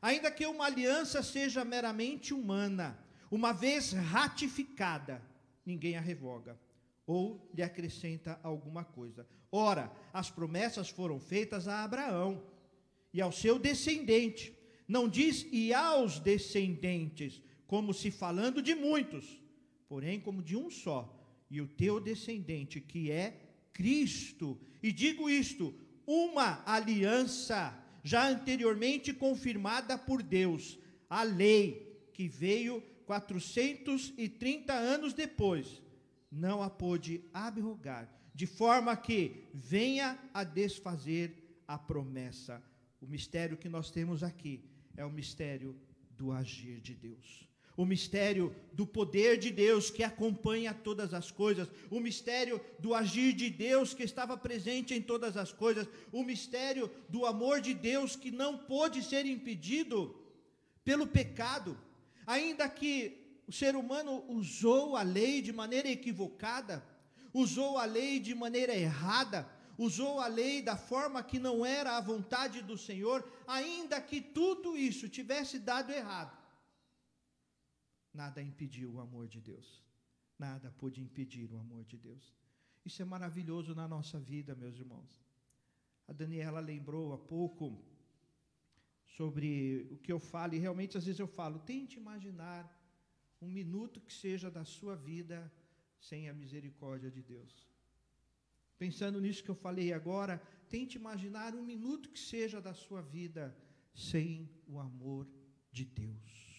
ainda 0.01 0.31
que 0.31 0.47
uma 0.47 0.65
aliança 0.65 1.23
seja 1.23 1.67
meramente 1.67 2.33
humana, 2.33 2.99
uma 3.31 3.53
vez 3.53 3.93
ratificada, 3.93 5.23
ninguém 5.67 5.97
a 5.97 6.01
revoga 6.01 6.59
ou 7.07 7.51
lhe 7.53 7.63
acrescenta 7.63 8.41
alguma 8.43 8.85
coisa. 8.85 9.27
Ora, 9.51 9.93
as 10.13 10.31
promessas 10.31 10.89
foram 10.89 11.21
feitas 11.21 11.69
a 11.69 11.85
Abraão 11.85 12.43
e 13.13 13.21
ao 13.21 13.31
seu 13.33 13.59
descendente. 13.59 14.57
Não 14.89 15.09
diz 15.09 15.47
e 15.53 15.75
aos 15.75 16.19
descendentes, 16.19 17.43
como 17.67 17.93
se 17.93 18.11
falando 18.11 18.63
de 18.63 18.75
muitos, 18.75 19.43
porém 19.89 20.19
como 20.21 20.43
de 20.43 20.57
um 20.57 20.71
só, 20.71 21.22
e 21.53 21.61
o 21.61 21.69
teu 21.69 22.01
descendente, 22.01 22.81
que 22.81 23.11
é 23.11 23.39
Cristo. 23.75 24.59
E 24.83 24.91
digo 24.91 25.29
isto: 25.29 25.75
uma 26.07 26.63
aliança 26.67 27.79
já 28.03 28.27
anteriormente 28.27 29.13
confirmada 29.13 29.99
por 29.99 30.23
Deus, 30.23 30.79
a 31.11 31.23
lei 31.23 32.09
que 32.15 32.27
veio 32.27 32.81
430 33.05 34.73
anos 34.73 35.13
depois 35.13 35.83
não 36.31 36.63
a 36.63 36.71
pôde 36.71 37.23
abrogar, 37.35 38.11
de 38.35 38.47
forma 38.47 38.97
que 38.97 39.45
venha 39.53 40.19
a 40.33 40.43
desfazer 40.43 41.61
a 41.69 41.77
promessa. 41.77 42.63
O 42.99 43.07
mistério 43.07 43.59
que 43.59 43.69
nós 43.69 43.91
temos 43.91 44.23
aqui 44.23 44.65
é 44.97 45.05
o 45.05 45.11
mistério 45.11 45.77
do 46.17 46.33
agir 46.33 46.81
de 46.81 46.95
Deus. 46.95 47.52
O 47.77 47.87
mistério 47.87 48.55
do 48.73 48.87
poder 48.87 49.39
de 49.39 49.51
Deus 49.51 49.91
que 49.91 50.03
acompanha 50.03 50.75
todas 50.75 51.15
as 51.15 51.31
coisas, 51.31 51.69
o 51.91 52.01
mistério 52.01 52.61
do 52.79 52.95
agir 52.95 53.33
de 53.33 53.49
Deus 53.49 53.95
que 53.95 54.03
estava 54.03 54.37
presente 54.37 54.93
em 54.93 55.01
todas 55.01 55.37
as 55.37 55.53
coisas, 55.53 55.89
o 56.13 56.23
mistério 56.23 56.91
do 57.09 57.25
amor 57.25 57.61
de 57.61 57.73
Deus 57.73 58.15
que 58.15 58.31
não 58.31 58.59
pôde 58.59 59.03
ser 59.03 59.25
impedido 59.25 60.15
pelo 60.85 61.07
pecado, 61.07 61.79
ainda 62.27 62.69
que 62.69 63.19
o 63.47 63.53
ser 63.53 63.75
humano 63.75 64.25
usou 64.29 64.97
a 64.97 65.03
lei 65.03 65.41
de 65.41 65.53
maneira 65.53 65.89
equivocada, 65.89 66.85
usou 67.33 67.79
a 67.79 67.85
lei 67.85 68.21
de 68.21 68.35
maneira 68.35 68.75
errada, 68.75 69.49
usou 69.79 70.21
a 70.21 70.27
lei 70.27 70.61
da 70.61 70.77
forma 70.77 71.23
que 71.23 71.39
não 71.39 71.65
era 71.65 71.97
a 71.97 72.01
vontade 72.01 72.63
do 72.63 72.77
Senhor, 72.77 73.27
ainda 73.47 74.01
que 74.01 74.21
tudo 74.21 74.77
isso 74.77 75.09
tivesse 75.09 75.59
dado 75.59 75.91
errado. 75.91 76.42
Nada 78.13 78.43
impediu 78.43 78.93
o 78.95 79.01
amor 79.01 79.27
de 79.29 79.41
Deus. 79.41 79.83
Nada 80.39 80.71
pôde 80.73 81.01
impedir 81.01 81.51
o 81.53 81.59
amor 81.59 81.85
de 81.85 81.97
Deus. 81.97 82.35
Isso 82.85 83.01
é 83.01 83.05
maravilhoso 83.05 83.75
na 83.75 83.87
nossa 83.87 84.19
vida, 84.19 84.55
meus 84.55 84.77
irmãos. 84.77 85.25
A 86.09 86.13
Daniela 86.13 86.61
lembrou 86.61 87.13
há 87.13 87.19
pouco 87.19 87.83
sobre 89.17 89.87
o 89.91 89.97
que 89.99 90.13
eu 90.13 90.19
falo, 90.19 90.55
e 90.55 90.59
realmente 90.59 90.97
às 90.97 91.05
vezes 91.05 91.21
eu 91.21 91.27
falo, 91.27 91.59
tente 91.61 91.97
imaginar 91.97 92.63
um 93.41 93.49
minuto 93.49 94.01
que 94.01 94.13
seja 94.13 94.51
da 94.51 94.65
sua 94.65 94.97
vida 94.97 95.53
sem 96.01 96.29
a 96.29 96.35
misericórdia 96.35 97.11
de 97.11 97.23
Deus. 97.23 97.69
Pensando 98.79 99.21
nisso 99.21 99.45
que 99.45 99.51
eu 99.51 99.55
falei 99.55 99.93
agora, 99.93 100.39
tente 100.69 100.97
imaginar 100.97 101.55
um 101.55 101.63
minuto 101.63 102.11
que 102.11 102.19
seja 102.19 102.61
da 102.61 102.75
sua 102.75 103.01
vida 103.01 103.57
sem 103.95 104.51
o 104.67 104.81
amor 104.81 105.29
de 105.71 105.85
Deus, 105.85 106.52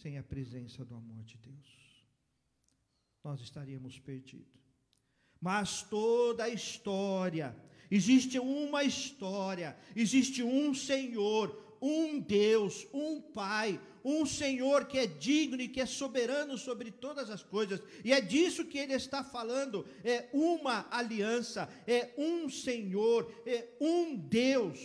sem 0.00 0.16
a 0.16 0.22
presença 0.22 0.84
do 0.84 0.94
amor 0.94 1.22
de 1.24 1.36
Deus. 1.38 2.04
Nós 3.22 3.40
estaríamos 3.40 3.98
perdidos. 3.98 4.60
Mas 5.40 5.82
toda 5.82 6.44
a 6.44 6.48
história, 6.48 7.56
existe 7.90 8.38
uma 8.38 8.82
história, 8.82 9.76
existe 9.94 10.42
um 10.42 10.74
Senhor, 10.74 11.76
um 11.80 12.18
Deus, 12.18 12.86
um 12.92 13.20
Pai, 13.20 13.80
um 14.04 14.24
Senhor 14.24 14.86
que 14.86 14.98
é 14.98 15.06
digno 15.06 15.60
e 15.60 15.68
que 15.68 15.80
é 15.80 15.86
soberano 15.86 16.56
sobre 16.56 16.90
todas 16.90 17.28
as 17.28 17.42
coisas. 17.42 17.82
E 18.04 18.12
é 18.12 18.20
disso 18.20 18.66
que 18.66 18.78
ele 18.78 18.94
está 18.94 19.22
falando. 19.22 19.86
É 20.02 20.28
uma 20.32 20.86
aliança, 20.90 21.68
é 21.86 22.14
um 22.16 22.48
Senhor, 22.48 23.30
é 23.46 23.68
um 23.80 24.16
Deus. 24.16 24.78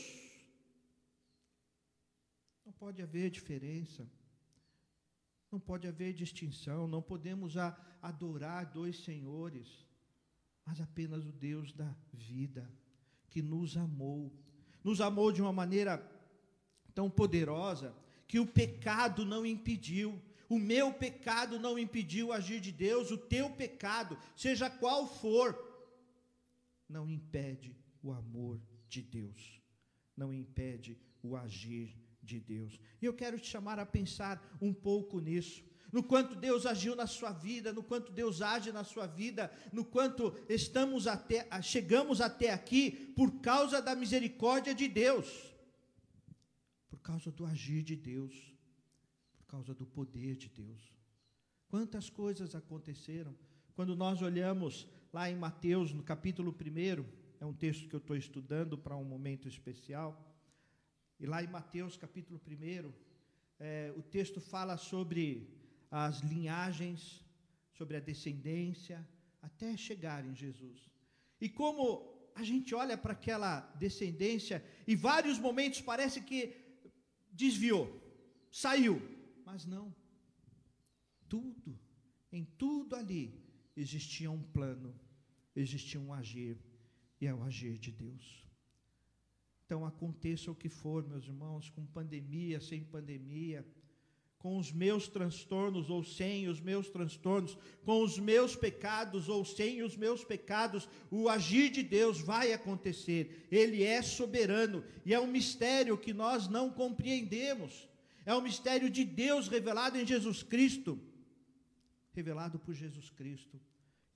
Não 2.65 2.73
pode 2.73 3.01
haver 3.01 3.29
diferença. 3.29 4.09
Não 5.55 5.59
pode 5.61 5.87
haver 5.87 6.11
distinção, 6.11 6.85
não 6.85 7.01
podemos 7.01 7.55
adorar 8.01 8.65
dois 8.73 9.05
senhores, 9.05 9.87
mas 10.65 10.81
apenas 10.81 11.25
o 11.25 11.31
Deus 11.31 11.71
da 11.71 11.95
vida, 12.11 12.69
que 13.29 13.41
nos 13.41 13.77
amou, 13.77 14.33
nos 14.83 14.99
amou 14.99 15.31
de 15.31 15.41
uma 15.41 15.53
maneira 15.53 15.97
tão 16.93 17.09
poderosa 17.09 17.95
que 18.27 18.37
o 18.37 18.45
pecado 18.45 19.25
não 19.25 19.45
impediu. 19.45 20.21
O 20.49 20.59
meu 20.59 20.93
pecado 20.93 21.57
não 21.57 21.79
impediu 21.79 22.33
agir 22.33 22.59
de 22.59 22.73
Deus, 22.73 23.09
o 23.09 23.17
teu 23.17 23.49
pecado, 23.49 24.17
seja 24.35 24.69
qual 24.69 25.07
for, 25.07 25.57
não 26.89 27.09
impede 27.09 27.73
o 28.03 28.11
amor 28.11 28.59
de 28.89 29.01
Deus, 29.01 29.61
não 30.17 30.33
impede 30.33 30.99
o 31.23 31.37
agir 31.37 31.95
de 32.25 32.39
Deus. 32.39 32.79
E 33.01 33.05
eu 33.05 33.13
quero 33.13 33.39
te 33.39 33.47
chamar 33.47 33.79
a 33.79 33.85
pensar 33.85 34.57
um 34.61 34.73
pouco 34.73 35.19
nisso. 35.19 35.63
No 35.91 36.03
quanto 36.03 36.35
Deus 36.35 36.65
agiu 36.65 36.95
na 36.95 37.07
sua 37.07 37.31
vida, 37.31 37.71
no 37.71 37.81
quanto 37.81 38.11
Deus 38.11 38.41
age 38.41 38.71
na 38.71 38.83
sua 38.83 39.07
vida, 39.07 39.49
no 39.71 39.85
quanto 39.85 40.33
estamos 40.49 41.07
até 41.07 41.47
chegamos 41.61 42.19
até 42.19 42.51
aqui 42.51 43.13
por 43.15 43.39
causa 43.39 43.81
da 43.81 43.95
misericórdia 43.95 44.75
de 44.75 44.87
Deus 44.89 45.55
causa 47.05 47.31
do 47.31 47.45
agir 47.45 47.83
de 47.83 47.95
Deus, 47.95 48.33
por 49.37 49.45
causa 49.45 49.75
do 49.75 49.85
poder 49.85 50.35
de 50.35 50.49
Deus. 50.49 50.91
Quantas 51.67 52.09
coisas 52.09 52.55
aconteceram 52.55 53.35
quando 53.75 53.95
nós 53.95 54.23
olhamos 54.23 54.87
lá 55.13 55.29
em 55.29 55.35
Mateus, 55.35 55.93
no 55.93 56.01
capítulo 56.01 56.51
1, 56.51 57.05
é 57.39 57.45
um 57.45 57.53
texto 57.53 57.87
que 57.87 57.95
eu 57.95 57.99
estou 57.99 58.15
estudando 58.15 58.75
para 58.75 58.97
um 58.97 59.03
momento 59.03 59.47
especial, 59.47 60.19
e 61.19 61.25
lá 61.25 61.43
em 61.43 61.47
Mateus, 61.47 61.95
capítulo 61.95 62.41
1, 62.45 62.91
é, 63.59 63.93
o 63.95 64.01
texto 64.01 64.41
fala 64.41 64.77
sobre 64.77 65.47
as 65.89 66.19
linhagens, 66.19 67.23
sobre 67.73 67.95
a 67.95 67.99
descendência, 67.99 69.07
até 69.41 69.77
chegar 69.77 70.25
em 70.25 70.35
Jesus. 70.35 70.89
E 71.39 71.47
como 71.47 72.13
a 72.35 72.43
gente 72.43 72.75
olha 72.75 72.97
para 72.97 73.13
aquela 73.13 73.61
descendência, 73.79 74.63
e 74.85 74.95
vários 74.95 75.39
momentos 75.39 75.79
parece 75.81 76.21
que 76.21 76.53
desviou, 77.31 78.01
saiu, 78.51 79.01
mas 79.45 79.65
não. 79.65 79.95
Tudo, 81.29 81.79
em 82.31 82.43
tudo 82.43 82.95
ali, 82.95 83.33
existia 83.75 84.29
um 84.29 84.43
plano, 84.43 84.93
existia 85.55 85.99
um 85.99 86.13
agir, 86.13 86.57
e 87.21 87.25
é 87.25 87.33
o 87.33 87.43
agir 87.43 87.77
de 87.77 87.91
Deus. 87.91 88.44
Então, 89.65 89.83
aconteça 89.83 90.51
o 90.51 90.55
que 90.55 90.69
for, 90.69 91.07
meus 91.07 91.25
irmãos, 91.25 91.69
com 91.69 91.85
pandemia, 91.85 92.61
sem 92.61 92.83
pandemia, 92.83 93.65
com 94.45 94.59
os 94.59 94.71
meus 94.71 95.07
transtornos 95.07 95.89
ou 95.89 96.03
sem 96.03 96.47
os 96.47 96.61
meus 96.61 96.87
transtornos, 96.87 97.57
com 97.83 98.03
os 98.03 98.19
meus 98.19 98.55
pecados 98.55 99.27
ou 99.27 99.43
sem 99.43 99.81
os 99.81 99.97
meus 99.97 100.23
pecados, 100.23 100.87
o 101.09 101.27
agir 101.27 101.71
de 101.71 101.81
Deus 101.81 102.21
vai 102.21 102.53
acontecer. 102.53 103.47
Ele 103.49 103.81
é 103.81 104.03
soberano 104.03 104.83
e 105.03 105.15
é 105.15 105.19
um 105.19 105.25
mistério 105.25 105.97
que 105.97 106.13
nós 106.13 106.47
não 106.47 106.69
compreendemos. 106.69 107.89
É 108.23 108.35
um 108.35 108.41
mistério 108.41 108.87
de 108.87 109.03
Deus 109.03 109.47
revelado 109.47 109.97
em 109.97 110.05
Jesus 110.05 110.43
Cristo, 110.43 110.99
revelado 112.13 112.59
por 112.59 112.75
Jesus 112.75 113.09
Cristo, 113.09 113.59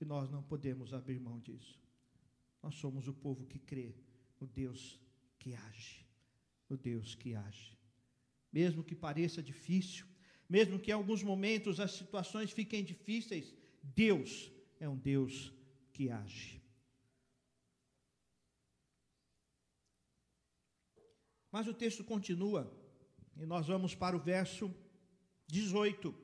e 0.00 0.04
nós 0.04 0.30
não 0.30 0.44
podemos 0.44 0.94
abrir 0.94 1.18
mão 1.18 1.40
disso. 1.40 1.76
Nós 2.62 2.76
somos 2.76 3.08
o 3.08 3.12
povo 3.12 3.46
que 3.46 3.58
crê 3.58 3.96
no 4.40 4.46
Deus 4.46 5.00
que 5.40 5.54
age, 5.54 6.06
no 6.68 6.76
Deus 6.76 7.14
que 7.14 7.34
age. 7.34 7.76
Mesmo 8.52 8.84
que 8.84 8.94
pareça 9.06 9.42
difícil, 9.42 10.06
mesmo 10.56 10.78
que 10.78 10.90
em 10.90 10.94
alguns 10.94 11.22
momentos 11.22 11.80
as 11.80 11.92
situações 11.92 12.52
fiquem 12.52 12.84
difíceis, 12.84 13.54
Deus 13.82 14.52
é 14.78 14.88
um 14.88 14.96
Deus 14.96 15.52
que 15.92 16.10
age. 16.10 16.60
Mas 21.50 21.66
o 21.66 21.74
texto 21.74 22.04
continua, 22.04 22.62
e 23.36 23.46
nós 23.46 23.66
vamos 23.66 23.94
para 23.94 24.16
o 24.16 24.20
verso 24.20 24.72
18 25.48 26.14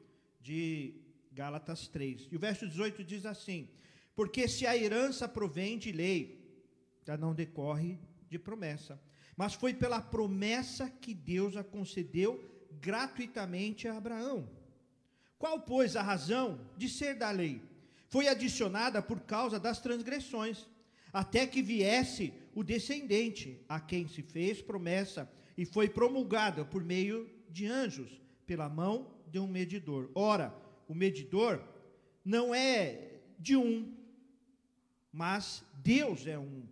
de 0.40 1.00
Gálatas 1.32 1.88
3. 1.88 2.28
E 2.30 2.36
o 2.36 2.38
verso 2.38 2.66
18 2.66 3.02
diz 3.02 3.26
assim: 3.26 3.68
Porque 4.14 4.46
se 4.46 4.66
a 4.66 4.76
herança 4.76 5.28
provém 5.28 5.78
de 5.78 5.90
lei, 5.90 6.20
já 7.04 7.16
não 7.16 7.34
decorre 7.34 7.98
de 8.28 8.38
promessa, 8.38 9.00
mas 9.36 9.52
foi 9.54 9.74
pela 9.74 10.00
promessa 10.00 10.88
que 10.88 11.12
Deus 11.12 11.56
a 11.56 11.62
concedeu 11.62 12.42
gratuitamente 12.80 13.86
a 13.86 13.96
Abraão. 13.96 14.48
Qual, 15.38 15.60
pois, 15.60 15.94
a 15.94 16.02
razão 16.02 16.58
de 16.76 16.88
ser 16.88 17.14
da 17.14 17.30
lei? 17.30 17.60
Foi 18.08 18.28
adicionada 18.28 19.02
por 19.02 19.20
causa 19.20 19.60
das 19.60 19.78
transgressões, 19.80 20.66
até 21.12 21.46
que 21.46 21.60
viesse 21.60 22.32
o 22.54 22.64
descendente, 22.64 23.60
a 23.68 23.78
quem 23.78 24.08
se 24.08 24.22
fez 24.22 24.62
promessa, 24.62 25.30
e 25.56 25.66
foi 25.66 25.88
promulgada 25.88 26.64
por 26.64 26.82
meio 26.82 27.28
de 27.50 27.66
anjos, 27.66 28.20
pela 28.46 28.68
mão 28.68 29.14
de 29.26 29.38
um 29.38 29.46
medidor. 29.46 30.10
Ora, 30.14 30.54
o 30.88 30.94
medidor 30.94 31.62
não 32.24 32.54
é 32.54 33.20
de 33.38 33.56
um, 33.56 33.94
mas 35.12 35.62
Deus 35.74 36.26
é 36.26 36.38
um. 36.38 36.66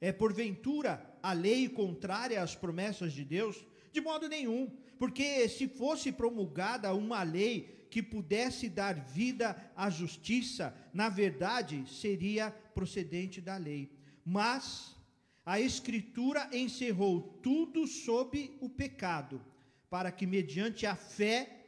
É 0.00 0.12
porventura 0.12 1.09
a 1.22 1.32
lei 1.32 1.68
contrária 1.68 2.42
às 2.42 2.54
promessas 2.54 3.12
de 3.12 3.24
Deus? 3.24 3.66
De 3.92 4.00
modo 4.00 4.28
nenhum, 4.28 4.70
porque 4.98 5.48
se 5.48 5.66
fosse 5.66 6.12
promulgada 6.12 6.94
uma 6.94 7.22
lei 7.22 7.86
que 7.90 8.02
pudesse 8.02 8.68
dar 8.68 8.94
vida 8.94 9.56
à 9.74 9.90
justiça, 9.90 10.74
na 10.92 11.08
verdade 11.08 11.84
seria 11.88 12.50
procedente 12.50 13.40
da 13.40 13.56
lei. 13.56 13.90
Mas 14.24 14.96
a 15.44 15.60
Escritura 15.60 16.48
encerrou 16.52 17.20
tudo 17.42 17.86
sob 17.86 18.56
o 18.60 18.68
pecado, 18.68 19.44
para 19.88 20.12
que 20.12 20.26
mediante 20.26 20.86
a 20.86 20.94
fé 20.94 21.66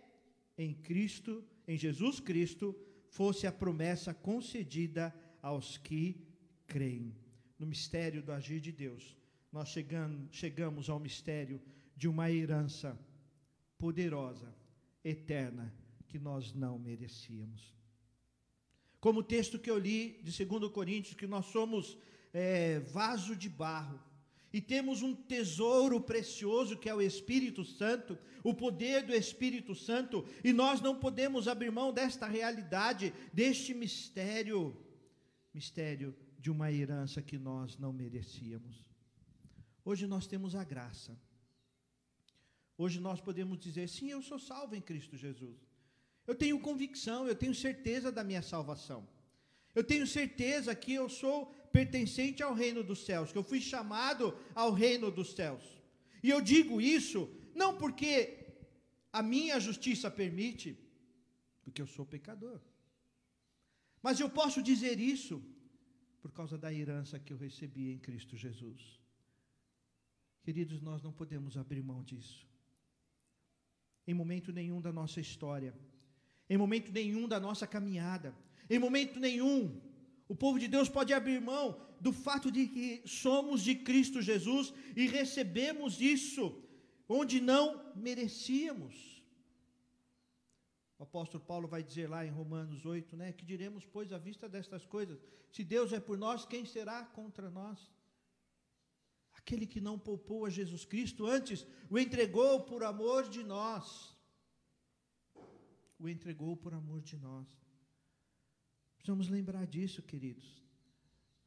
em 0.56 0.72
Cristo, 0.72 1.44
em 1.66 1.76
Jesus 1.76 2.20
Cristo, 2.20 2.76
fosse 3.08 3.46
a 3.46 3.52
promessa 3.52 4.14
concedida 4.14 5.12
aos 5.42 5.76
que 5.76 6.24
creem. 6.66 7.14
No 7.58 7.66
mistério 7.66 8.22
do 8.22 8.32
agir 8.32 8.60
de 8.60 8.70
Deus, 8.70 9.16
nós 9.52 9.68
chegamos, 10.30 10.88
ao 10.88 10.98
mistério 10.98 11.60
de 11.94 12.08
uma 12.08 12.30
herança 12.30 12.98
poderosa, 13.76 14.54
eterna, 15.04 15.72
que 16.08 16.18
nós 16.18 16.54
não 16.54 16.78
merecíamos. 16.78 17.74
Como 18.98 19.20
o 19.20 19.24
texto 19.24 19.58
que 19.58 19.70
eu 19.70 19.78
li 19.78 20.20
de 20.22 20.44
2 20.44 20.72
Coríntios, 20.72 21.14
que 21.14 21.26
nós 21.26 21.46
somos 21.46 21.98
é, 22.32 22.80
vaso 22.80 23.36
de 23.36 23.48
barro, 23.48 24.00
e 24.52 24.60
temos 24.60 25.02
um 25.02 25.14
tesouro 25.14 26.00
precioso 26.00 26.76
que 26.76 26.88
é 26.88 26.94
o 26.94 27.00
Espírito 27.00 27.64
Santo, 27.64 28.18
o 28.44 28.54
poder 28.54 29.02
do 29.02 29.14
Espírito 29.14 29.74
Santo, 29.74 30.24
e 30.44 30.52
nós 30.52 30.80
não 30.80 30.98
podemos 30.98 31.48
abrir 31.48 31.70
mão 31.70 31.92
desta 31.92 32.26
realidade, 32.26 33.12
deste 33.32 33.74
mistério, 33.74 34.76
mistério 35.52 36.14
de 36.38 36.50
uma 36.50 36.70
herança 36.70 37.22
que 37.22 37.38
nós 37.38 37.78
não 37.78 37.92
merecíamos. 37.92 38.91
Hoje 39.84 40.06
nós 40.06 40.26
temos 40.26 40.54
a 40.54 40.64
graça. 40.64 41.18
Hoje 42.78 43.00
nós 43.00 43.20
podemos 43.20 43.58
dizer: 43.58 43.88
sim, 43.88 44.10
eu 44.10 44.22
sou 44.22 44.38
salvo 44.38 44.74
em 44.74 44.80
Cristo 44.80 45.16
Jesus. 45.16 45.58
Eu 46.26 46.34
tenho 46.34 46.60
convicção, 46.60 47.26
eu 47.26 47.34
tenho 47.34 47.54
certeza 47.54 48.12
da 48.12 48.22
minha 48.22 48.42
salvação. 48.42 49.06
Eu 49.74 49.82
tenho 49.82 50.06
certeza 50.06 50.74
que 50.74 50.92
eu 50.92 51.08
sou 51.08 51.46
pertencente 51.72 52.42
ao 52.42 52.54
reino 52.54 52.82
dos 52.84 53.04
céus, 53.04 53.32
que 53.32 53.38
eu 53.38 53.42
fui 53.42 53.60
chamado 53.60 54.36
ao 54.54 54.72
reino 54.72 55.10
dos 55.10 55.32
céus. 55.32 55.64
E 56.22 56.30
eu 56.30 56.40
digo 56.40 56.80
isso 56.80 57.28
não 57.54 57.76
porque 57.76 58.46
a 59.12 59.22
minha 59.22 59.58
justiça 59.58 60.10
permite, 60.10 60.78
porque 61.62 61.82
eu 61.82 61.86
sou 61.86 62.06
pecador. 62.06 62.60
Mas 64.02 64.20
eu 64.20 64.28
posso 64.28 64.62
dizer 64.62 65.00
isso 65.00 65.42
por 66.20 66.32
causa 66.32 66.56
da 66.56 66.72
herança 66.72 67.18
que 67.18 67.32
eu 67.32 67.36
recebi 67.36 67.90
em 67.92 67.98
Cristo 67.98 68.36
Jesus. 68.36 69.01
Queridos, 70.42 70.80
nós 70.80 71.02
não 71.02 71.12
podemos 71.12 71.56
abrir 71.56 71.82
mão 71.82 72.02
disso. 72.02 72.46
Em 74.06 74.14
momento 74.14 74.52
nenhum 74.52 74.80
da 74.80 74.92
nossa 74.92 75.20
história 75.20 75.74
em 76.52 76.58
momento 76.58 76.92
nenhum 76.92 77.26
da 77.26 77.40
nossa 77.40 77.66
caminhada, 77.66 78.34
em 78.68 78.78
momento 78.78 79.18
nenhum, 79.18 79.80
o 80.28 80.34
povo 80.34 80.58
de 80.58 80.68
Deus 80.68 80.86
pode 80.86 81.10
abrir 81.12 81.40
mão 81.40 81.80
do 81.98 82.12
fato 82.12 82.50
de 82.50 82.66
que 82.66 83.02
somos 83.06 83.62
de 83.62 83.74
Cristo 83.74 84.20
Jesus 84.20 84.72
e 84.94 85.06
recebemos 85.06 85.98
isso 85.98 86.62
onde 87.08 87.40
não 87.40 87.66
merecíamos. 87.94 89.24
O 90.98 91.04
apóstolo 91.04 91.42
Paulo 91.42 91.66
vai 91.66 91.82
dizer 91.82 92.06
lá 92.08 92.24
em 92.26 92.30
Romanos 92.30 92.84
8, 92.84 93.16
né, 93.16 93.32
que 93.32 93.46
diremos, 93.46 93.86
pois, 93.86 94.12
à 94.12 94.18
vista 94.18 94.46
destas 94.46 94.84
coisas, 94.84 95.18
se 95.50 95.64
Deus 95.64 95.90
é 95.92 96.00
por 96.00 96.18
nós, 96.18 96.44
quem 96.44 96.66
será 96.66 97.02
contra 97.02 97.50
nós? 97.50 97.90
Aquele 99.42 99.66
que 99.66 99.80
não 99.80 99.98
poupou 99.98 100.46
a 100.46 100.50
Jesus 100.50 100.84
Cristo, 100.84 101.26
antes 101.26 101.66
o 101.90 101.98
entregou 101.98 102.60
por 102.60 102.82
amor 102.82 103.28
de 103.28 103.42
nós 103.42 104.12
o 106.02 106.08
entregou 106.08 106.56
por 106.56 106.74
amor 106.74 107.00
de 107.00 107.16
nós. 107.16 107.46
Precisamos 108.96 109.28
lembrar 109.28 109.66
disso, 109.66 110.02
queridos. 110.02 110.60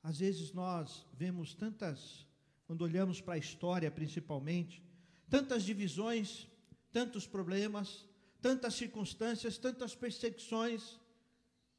Às 0.01 0.19
vezes 0.19 0.53
nós 0.53 1.05
vemos 1.13 1.53
tantas, 1.53 2.25
quando 2.65 2.83
olhamos 2.83 3.19
para 3.19 3.33
a 3.33 3.37
história 3.37 3.91
principalmente, 3.91 4.81
tantas 5.29 5.63
divisões, 5.63 6.47
tantos 6.91 7.27
problemas, 7.27 8.05
tantas 8.41 8.75
circunstâncias, 8.75 9.57
tantas 9.57 9.93
perseguições 9.93 10.97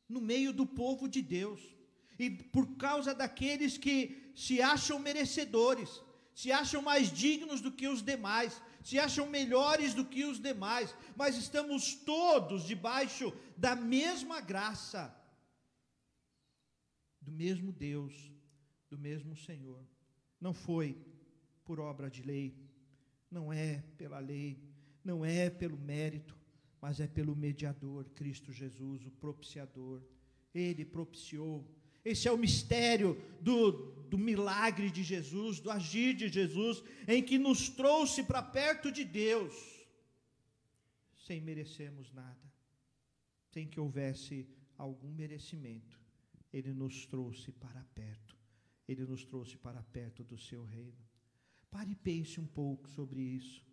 no 0.06 0.20
meio 0.20 0.52
do 0.52 0.66
povo 0.66 1.08
de 1.08 1.22
Deus. 1.22 1.60
E 2.18 2.30
por 2.30 2.76
causa 2.76 3.14
daqueles 3.14 3.78
que 3.78 4.32
se 4.34 4.60
acham 4.60 4.98
merecedores, 4.98 6.02
se 6.36 6.52
acham 6.52 6.82
mais 6.82 7.10
dignos 7.10 7.62
do 7.62 7.72
que 7.72 7.88
os 7.88 8.02
demais, 8.02 8.60
se 8.82 8.98
acham 8.98 9.26
melhores 9.26 9.94
do 9.94 10.04
que 10.04 10.22
os 10.22 10.38
demais, 10.38 10.94
mas 11.16 11.34
estamos 11.34 11.94
todos 11.94 12.66
debaixo 12.66 13.32
da 13.56 13.74
mesma 13.74 14.38
graça, 14.38 15.16
do 17.22 17.32
mesmo 17.32 17.72
Deus, 17.72 18.30
do 18.90 18.98
mesmo 18.98 19.34
Senhor. 19.34 19.82
Não 20.38 20.52
foi 20.52 21.02
por 21.64 21.80
obra 21.80 22.10
de 22.10 22.20
lei, 22.22 22.54
não 23.30 23.50
é 23.50 23.82
pela 23.96 24.18
lei, 24.18 24.62
não 25.02 25.24
é 25.24 25.48
pelo 25.48 25.78
mérito, 25.78 26.36
mas 26.82 27.00
é 27.00 27.06
pelo 27.06 27.34
mediador, 27.34 28.10
Cristo 28.10 28.52
Jesus, 28.52 29.06
o 29.06 29.10
propiciador. 29.10 30.02
Ele 30.54 30.84
propiciou 30.84 31.66
esse 32.10 32.28
é 32.28 32.32
o 32.32 32.38
mistério 32.38 33.20
do, 33.40 33.72
do 34.12 34.16
milagre 34.16 34.88
de 34.92 35.02
Jesus, 35.02 35.58
do 35.58 35.72
agir 35.72 36.14
de 36.14 36.28
Jesus, 36.28 36.80
em 37.08 37.20
que 37.20 37.36
nos 37.36 37.68
trouxe 37.68 38.22
para 38.22 38.40
perto 38.40 38.92
de 38.92 39.04
Deus, 39.04 39.54
sem 41.26 41.40
merecermos 41.40 42.12
nada, 42.12 42.46
sem 43.52 43.66
que 43.66 43.80
houvesse 43.80 44.46
algum 44.78 45.10
merecimento. 45.10 45.98
Ele 46.52 46.72
nos 46.72 47.06
trouxe 47.06 47.50
para 47.50 47.82
perto, 47.92 48.36
ele 48.86 49.04
nos 49.04 49.24
trouxe 49.24 49.56
para 49.56 49.82
perto 49.82 50.22
do 50.22 50.38
seu 50.38 50.62
reino. 50.64 51.04
Pare 51.72 51.90
e 51.90 51.96
pense 51.96 52.38
um 52.38 52.46
pouco 52.46 52.88
sobre 52.88 53.20
isso. 53.20 53.66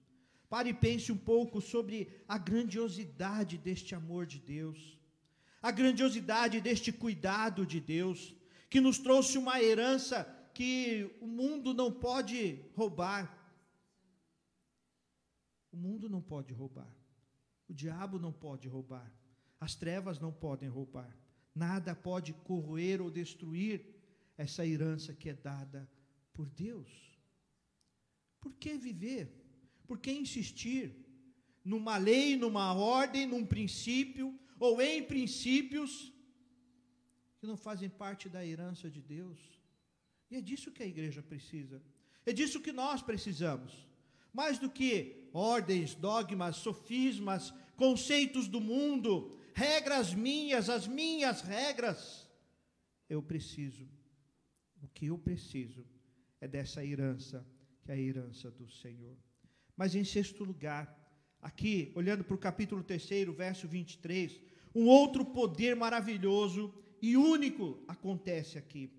Pare 0.50 0.70
e 0.70 0.74
pense 0.74 1.12
um 1.12 1.18
pouco 1.18 1.62
sobre 1.62 2.10
a 2.28 2.40
grandiosidade 2.40 3.60
deste 3.60 3.94
amor 3.94 4.26
de 4.26 4.40
Deus 4.40 5.03
a 5.64 5.72
grandiosidade 5.72 6.60
deste 6.60 6.92
cuidado 6.92 7.66
de 7.66 7.80
Deus, 7.80 8.36
que 8.70 8.82
nos 8.82 8.98
trouxe 9.00 9.38
uma 9.38 9.64
herança 9.64 10.26
que 10.54 11.10
o 11.22 11.26
mundo 11.26 11.74
não 11.74 11.90
pode 11.90 12.62
roubar. 12.76 13.34
O 15.72 15.78
mundo 15.78 16.10
não 16.10 16.22
pode 16.22 16.54
roubar. 16.54 16.94
O 17.70 17.74
diabo 17.74 18.20
não 18.20 18.34
pode 18.34 18.68
roubar. 18.68 19.10
As 19.58 19.74
trevas 19.74 20.20
não 20.20 20.34
podem 20.34 20.68
roubar. 20.68 21.18
Nada 21.56 21.96
pode 21.96 22.34
corroer 22.34 23.02
ou 23.02 23.10
destruir 23.10 23.86
essa 24.38 24.68
herança 24.68 25.14
que 25.14 25.30
é 25.30 25.34
dada 25.34 25.90
por 26.34 26.50
Deus. 26.50 26.90
Por 28.42 28.52
que 28.56 28.78
viver? 28.78 29.32
Por 29.88 29.98
que 29.98 30.12
insistir 30.12 30.94
numa 31.64 31.96
lei, 31.96 32.36
numa 32.36 32.74
ordem, 32.74 33.26
num 33.26 33.46
princípio 33.46 34.38
ou 34.66 34.82
em 34.82 35.04
princípios 35.04 35.92
que 37.38 37.46
não 37.46 37.58
fazem 37.58 37.90
parte 37.90 38.30
da 38.30 38.46
herança 38.46 38.90
de 38.90 39.02
Deus. 39.02 39.38
E 40.32 40.38
é 40.38 40.42
disso 40.42 40.72
que 40.72 40.82
a 40.82 40.88
igreja 40.88 41.22
precisa. 41.22 41.84
É 42.26 42.32
disso 42.32 42.62
que 42.62 42.72
nós 42.72 43.02
precisamos. 43.02 43.86
Mais 44.32 44.58
do 44.58 44.70
que 44.70 45.28
ordens, 45.34 45.94
dogmas, 45.94 46.56
sofismas, 46.56 47.54
conceitos 47.76 48.48
do 48.48 48.62
mundo, 48.62 49.38
regras 49.54 50.14
minhas, 50.14 50.70
as 50.70 50.88
minhas 50.88 51.42
regras. 51.42 52.30
Eu 53.10 53.22
preciso. 53.22 53.86
O 54.82 54.88
que 54.88 55.08
eu 55.08 55.18
preciso 55.18 55.86
é 56.40 56.48
dessa 56.48 56.86
herança, 56.86 57.46
que 57.84 57.92
é 57.92 57.96
a 57.96 58.00
herança 58.00 58.50
do 58.50 58.70
Senhor. 58.70 59.18
Mas 59.76 59.94
em 59.94 60.06
sexto 60.06 60.46
lugar, 60.46 60.84
aqui, 61.42 61.92
olhando 61.96 62.24
para 62.24 62.36
o 62.36 62.46
capítulo 62.48 62.82
3, 62.82 63.28
verso 63.36 63.68
23, 63.68 64.53
um 64.74 64.88
outro 64.88 65.26
poder 65.26 65.76
maravilhoso 65.76 66.74
e 67.02 67.16
único 67.18 67.84
acontece 67.88 68.58
aqui. 68.58 68.90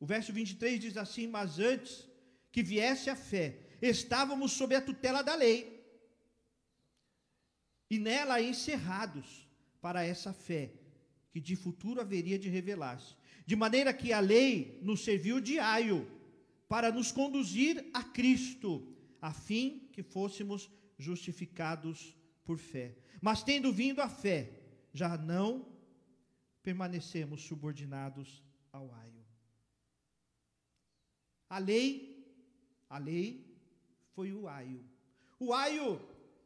O 0.00 0.06
verso 0.06 0.32
23 0.32 0.80
diz 0.80 0.96
assim: 0.96 1.26
Mas 1.26 1.58
antes 1.58 2.08
que 2.50 2.62
viesse 2.62 3.10
a 3.10 3.16
fé, 3.16 3.58
estávamos 3.82 4.52
sob 4.52 4.74
a 4.74 4.80
tutela 4.80 5.22
da 5.22 5.34
lei, 5.34 5.78
e 7.90 7.98
nela 7.98 8.40
encerrados 8.40 9.48
para 9.80 10.04
essa 10.04 10.32
fé, 10.32 10.72
que 11.30 11.40
de 11.40 11.56
futuro 11.56 12.00
haveria 12.00 12.38
de 12.38 12.48
revelar-se. 12.48 13.16
De 13.46 13.56
maneira 13.56 13.94
que 13.94 14.12
a 14.12 14.20
lei 14.20 14.78
nos 14.82 15.04
serviu 15.04 15.40
de 15.40 15.58
aio 15.58 16.06
para 16.68 16.92
nos 16.92 17.10
conduzir 17.10 17.88
a 17.94 18.02
Cristo, 18.02 18.94
a 19.20 19.32
fim 19.32 19.88
que 19.92 20.02
fôssemos 20.02 20.70
justificados 20.98 22.14
por 22.44 22.58
fé. 22.58 22.94
Mas 23.20 23.42
tendo 23.42 23.72
vindo 23.72 24.00
a 24.00 24.08
fé, 24.08 24.52
já 24.92 25.16
não 25.16 25.66
permanecemos 26.62 27.42
subordinados 27.42 28.42
ao 28.72 28.92
aio. 28.92 29.26
A 31.48 31.58
lei, 31.58 32.26
a 32.88 32.98
lei 32.98 33.56
foi 34.14 34.32
o 34.32 34.46
aio. 34.48 34.84
O 35.38 35.54
aio 35.54 36.00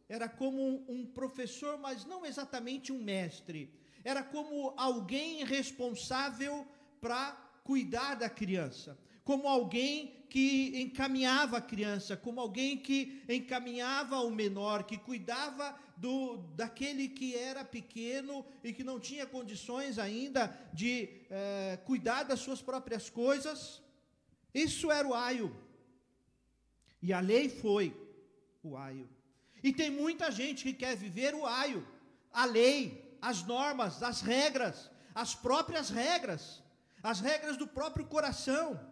era 0.09 0.29
como 0.29 0.85
um 0.89 1.07
professor, 1.07 1.79
mas 1.79 2.05
não 2.05 2.25
exatamente 2.25 2.93
um 2.93 3.03
mestre. 3.03 3.75
Era 4.05 4.23
como 4.23 4.75
alguém 4.77 5.45
responsável 5.45 6.67
para 7.01 7.33
cuidar 7.65 8.15
da 8.15 8.29
criança, 8.29 8.99
como 9.25 9.49
alguém 9.49 10.23
que 10.29 10.81
encaminhava 10.81 11.59
a 11.59 11.61
criança, 11.61 12.17
como 12.17 12.41
alguém 12.41 12.79
que 12.79 13.23
encaminhava 13.29 14.19
o 14.21 14.31
menor, 14.31 14.85
que 14.85 14.97
cuidava 14.97 15.79
do 15.97 16.39
daquele 16.57 17.09
que 17.09 17.37
era 17.37 17.63
pequeno 17.65 18.45
e 18.65 18.73
que 18.73 18.83
não 18.83 18.99
tinha 18.99 19.27
condições 19.27 19.99
ainda 19.99 20.49
de 20.73 21.09
eh, 21.31 21.79
cuidar 21.85 22.23
das 22.23 22.41
suas 22.41 22.63
próprias 22.63 23.11
coisas. 23.11 23.83
Isso 24.55 24.91
era 24.91 25.07
o 25.07 25.15
aio. 25.15 25.55
E 27.03 27.13
a 27.13 27.21
lei 27.21 27.51
foi 27.51 27.95
o 28.63 28.77
aio. 28.77 29.09
E 29.63 29.71
tem 29.71 29.91
muita 29.91 30.31
gente 30.31 30.65
que 30.65 30.73
quer 30.73 30.97
viver 30.97 31.35
o 31.35 31.47
aio, 31.47 31.87
a 32.33 32.47
lei, 32.47 33.19
as 33.21 33.43
normas, 33.45 34.03
as 34.03 34.23
regras, 34.23 34.91
as 35.15 35.35
próprias 35.35 35.91
regras, 35.91 36.63
as 37.03 37.21
regras 37.21 37.59
do 37.59 37.67
próprio 37.67 38.07
coração 38.07 38.92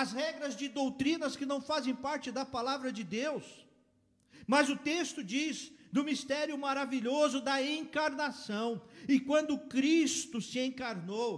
as 0.00 0.12
regras 0.12 0.54
de 0.60 0.66
doutrinas 0.68 1.34
que 1.38 1.46
não 1.52 1.60
fazem 1.60 1.94
parte 1.94 2.30
da 2.30 2.44
palavra 2.56 2.90
de 2.92 3.02
Deus. 3.02 3.44
Mas 4.46 4.68
o 4.68 4.76
texto 4.76 5.24
diz 5.34 5.72
do 5.96 6.04
mistério 6.04 6.56
maravilhoso 6.56 7.40
da 7.40 7.56
encarnação. 7.62 8.80
E 9.08 9.18
quando 9.18 9.58
Cristo 9.74 10.40
se 10.40 10.60
encarnou, 10.60 11.30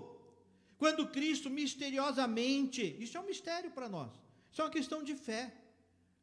quando 0.76 1.08
Cristo 1.08 1.48
misteriosamente, 1.48 2.82
isso 3.04 3.16
é 3.16 3.20
um 3.20 3.30
mistério 3.32 3.70
para 3.70 3.88
nós, 3.88 4.12
isso 4.50 4.60
é 4.60 4.64
uma 4.64 4.76
questão 4.78 5.02
de 5.02 5.14
fé. 5.14 5.54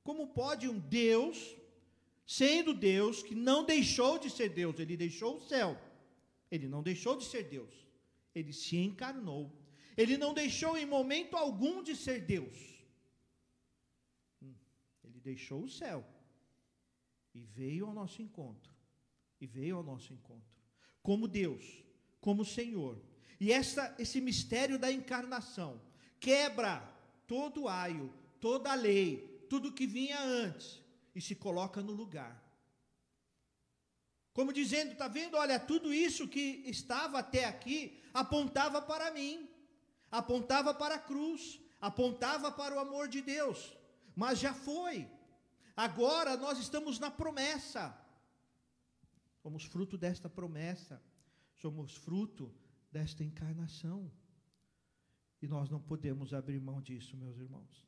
Como 0.03 0.27
pode 0.27 0.69
um 0.69 0.77
Deus, 0.77 1.55
sendo 2.25 2.71
Deus, 2.71 3.23
que 3.23 3.33
não 3.33 3.63
deixou 3.63 4.19
de 4.19 4.29
ser 4.29 4.49
Deus, 4.49 4.79
ele 4.79 4.95
deixou 4.95 5.37
o 5.37 5.41
céu, 5.41 5.75
ele 6.51 6.67
não 6.67 6.83
deixou 6.83 7.17
de 7.17 7.25
ser 7.25 7.43
Deus, 7.43 7.73
ele 8.35 8.53
se 8.53 8.77
encarnou 8.77 9.51
ele 9.97 10.15
não 10.15 10.33
deixou 10.33 10.77
em 10.77 10.85
momento 10.85 11.35
algum 11.35 11.81
de 11.81 11.95
ser 11.95 12.21
Deus. 12.21 12.85
Hum, 14.41 14.53
ele 15.03 15.19
deixou 15.19 15.63
o 15.63 15.69
céu 15.69 16.05
e 17.33 17.41
veio 17.41 17.87
ao 17.87 17.93
nosso 17.93 18.21
encontro. 18.21 18.71
E 19.41 19.47
veio 19.47 19.77
ao 19.77 19.83
nosso 19.83 20.13
encontro. 20.13 20.55
Como 21.01 21.27
Deus, 21.27 21.83
como 22.21 22.45
Senhor. 22.45 23.01
E 23.39 23.51
essa, 23.51 23.95
esse 23.97 24.21
mistério 24.21 24.77
da 24.77 24.91
encarnação 24.91 25.81
quebra 26.19 26.79
todo 27.25 27.67
aio, 27.67 28.13
toda 28.39 28.73
lei, 28.75 29.45
tudo 29.49 29.73
que 29.73 29.87
vinha 29.87 30.19
antes 30.19 30.81
e 31.15 31.21
se 31.21 31.35
coloca 31.35 31.81
no 31.81 31.93
lugar. 31.93 32.43
Como 34.33 34.53
dizendo, 34.53 34.91
está 34.91 35.07
vendo? 35.07 35.35
Olha, 35.35 35.59
tudo 35.59 35.91
isso 35.91 36.27
que 36.27 36.61
estava 36.65 37.19
até 37.19 37.45
aqui 37.45 37.99
apontava 38.13 38.79
para 38.79 39.09
mim 39.11 39.46
apontava 40.11 40.73
para 40.73 40.95
a 40.95 40.99
cruz, 40.99 41.59
apontava 41.79 42.51
para 42.51 42.75
o 42.75 42.79
amor 42.79 43.07
de 43.07 43.21
Deus, 43.21 43.77
mas 44.15 44.39
já 44.39 44.53
foi. 44.53 45.07
Agora 45.75 46.35
nós 46.37 46.57
estamos 46.57 46.99
na 46.99 47.11
promessa. 47.11 47.95
Somos 49.41 49.63
fruto 49.63 49.97
desta 49.97 50.29
promessa, 50.29 51.01
somos 51.55 51.95
fruto 51.95 52.53
desta 52.91 53.23
encarnação. 53.23 54.11
E 55.41 55.47
nós 55.47 55.69
não 55.69 55.79
podemos 55.79 56.33
abrir 56.33 56.59
mão 56.59 56.81
disso, 56.81 57.15
meus 57.15 57.37
irmãos. 57.37 57.87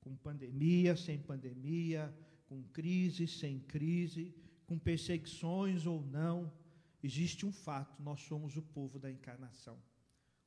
Com 0.00 0.16
pandemia, 0.16 0.96
sem 0.96 1.18
pandemia, 1.18 2.14
com 2.46 2.62
crise, 2.64 3.28
sem 3.28 3.60
crise, 3.60 4.34
com 4.66 4.78
perseguições 4.78 5.84
ou 5.84 6.02
não, 6.06 6.50
existe 7.02 7.44
um 7.44 7.52
fato: 7.52 8.02
nós 8.02 8.20
somos 8.22 8.56
o 8.56 8.62
povo 8.62 8.98
da 8.98 9.10
encarnação 9.10 9.78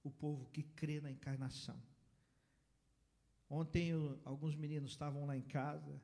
o 0.03 0.11
povo 0.11 0.49
que 0.51 0.63
crê 0.63 0.99
na 0.99 1.11
encarnação. 1.11 1.81
Ontem 3.49 3.91
alguns 4.25 4.55
meninos 4.55 4.91
estavam 4.91 5.25
lá 5.25 5.37
em 5.37 5.41
casa 5.41 6.01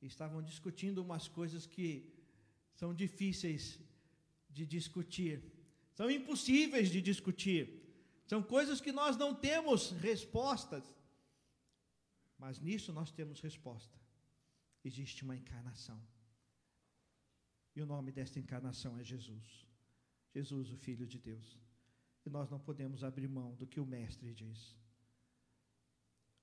e 0.00 0.06
estavam 0.06 0.42
discutindo 0.42 1.02
umas 1.02 1.28
coisas 1.28 1.66
que 1.66 2.12
são 2.74 2.94
difíceis 2.94 3.78
de 4.48 4.64
discutir, 4.66 5.42
são 5.92 6.10
impossíveis 6.10 6.90
de 6.90 7.00
discutir, 7.02 7.82
são 8.26 8.42
coisas 8.42 8.80
que 8.80 8.92
nós 8.92 9.16
não 9.16 9.34
temos 9.34 9.90
respostas, 9.90 10.84
mas 12.38 12.58
nisso 12.60 12.92
nós 12.92 13.10
temos 13.10 13.40
resposta. 13.40 13.98
Existe 14.84 15.22
uma 15.24 15.36
encarnação. 15.36 16.00
E 17.74 17.80
o 17.80 17.86
nome 17.86 18.12
desta 18.12 18.38
encarnação 18.38 18.98
é 18.98 19.04
Jesus. 19.04 19.66
Jesus, 20.34 20.70
o 20.70 20.76
Filho 20.76 21.06
de 21.06 21.18
Deus. 21.18 21.58
E 22.24 22.30
nós 22.30 22.48
não 22.50 22.58
podemos 22.58 23.02
abrir 23.02 23.28
mão 23.28 23.54
do 23.54 23.66
que 23.66 23.80
o 23.80 23.86
Mestre 23.86 24.32
diz. 24.32 24.76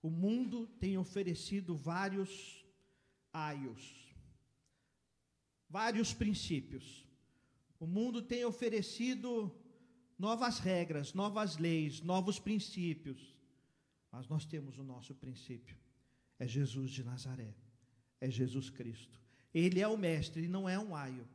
O 0.01 0.09
mundo 0.09 0.67
tem 0.79 0.97
oferecido 0.97 1.75
vários 1.75 2.65
aios, 3.33 4.13
vários 5.69 6.13
princípios. 6.13 7.05
O 7.79 7.85
mundo 7.85 8.21
tem 8.21 8.43
oferecido 8.45 9.53
novas 10.17 10.59
regras, 10.59 11.13
novas 11.13 11.57
leis, 11.57 12.01
novos 12.01 12.39
princípios. 12.39 13.35
Mas 14.11 14.27
nós 14.27 14.45
temos 14.45 14.77
o 14.77 14.83
nosso 14.83 15.13
princípio. 15.15 15.77
É 16.37 16.47
Jesus 16.47 16.91
de 16.91 17.03
Nazaré. 17.03 17.53
É 18.19 18.29
Jesus 18.29 18.69
Cristo. 18.69 19.19
Ele 19.53 19.79
é 19.79 19.87
o 19.87 19.97
mestre, 19.97 20.47
não 20.47 20.67
é 20.67 20.77
um 20.77 20.95
aio. 20.95 21.27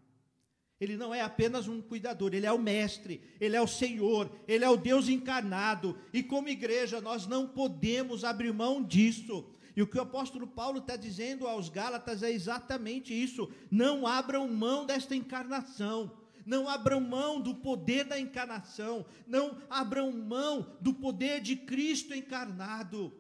Ele 0.80 0.96
não 0.96 1.14
é 1.14 1.20
apenas 1.20 1.68
um 1.68 1.80
cuidador, 1.80 2.34
ele 2.34 2.46
é 2.46 2.52
o 2.52 2.58
mestre, 2.58 3.22
ele 3.40 3.54
é 3.56 3.62
o 3.62 3.66
Senhor, 3.66 4.30
ele 4.46 4.64
é 4.64 4.68
o 4.68 4.76
Deus 4.76 5.08
encarnado. 5.08 5.96
E 6.12 6.22
como 6.22 6.48
igreja, 6.48 7.00
nós 7.00 7.26
não 7.26 7.46
podemos 7.46 8.24
abrir 8.24 8.52
mão 8.52 8.82
disso. 8.82 9.50
E 9.76 9.82
o 9.82 9.86
que 9.86 9.98
o 9.98 10.02
apóstolo 10.02 10.46
Paulo 10.46 10.78
está 10.78 10.96
dizendo 10.96 11.46
aos 11.46 11.68
Gálatas 11.68 12.22
é 12.22 12.30
exatamente 12.30 13.14
isso: 13.14 13.52
não 13.70 14.06
abram 14.06 14.48
mão 14.48 14.84
desta 14.84 15.14
encarnação. 15.14 16.24
Não 16.46 16.68
abram 16.68 17.00
mão 17.00 17.40
do 17.40 17.54
poder 17.54 18.04
da 18.04 18.20
encarnação, 18.20 19.06
não 19.26 19.62
abram 19.70 20.12
mão 20.12 20.76
do 20.78 20.92
poder 20.92 21.40
de 21.40 21.56
Cristo 21.56 22.14
encarnado, 22.14 23.18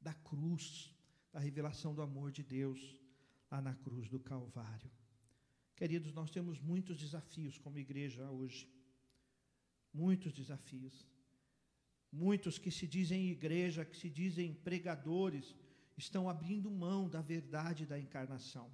da 0.00 0.14
cruz, 0.14 0.94
da 1.32 1.40
revelação 1.40 1.92
do 1.92 2.00
amor 2.00 2.30
de 2.30 2.44
Deus 2.44 2.96
lá 3.50 3.60
na 3.60 3.74
cruz 3.74 4.08
do 4.08 4.20
Calvário. 4.20 4.88
Queridos, 5.76 6.12
nós 6.12 6.30
temos 6.30 6.58
muitos 6.58 6.98
desafios 6.98 7.58
como 7.58 7.78
igreja 7.78 8.30
hoje. 8.30 8.66
Muitos 9.92 10.32
desafios. 10.32 11.06
Muitos 12.10 12.58
que 12.58 12.70
se 12.70 12.86
dizem 12.86 13.30
igreja, 13.30 13.84
que 13.84 13.96
se 13.96 14.08
dizem 14.08 14.54
pregadores, 14.54 15.54
estão 15.96 16.28
abrindo 16.28 16.70
mão 16.70 17.08
da 17.08 17.20
verdade 17.20 17.84
da 17.84 17.98
encarnação. 17.98 18.70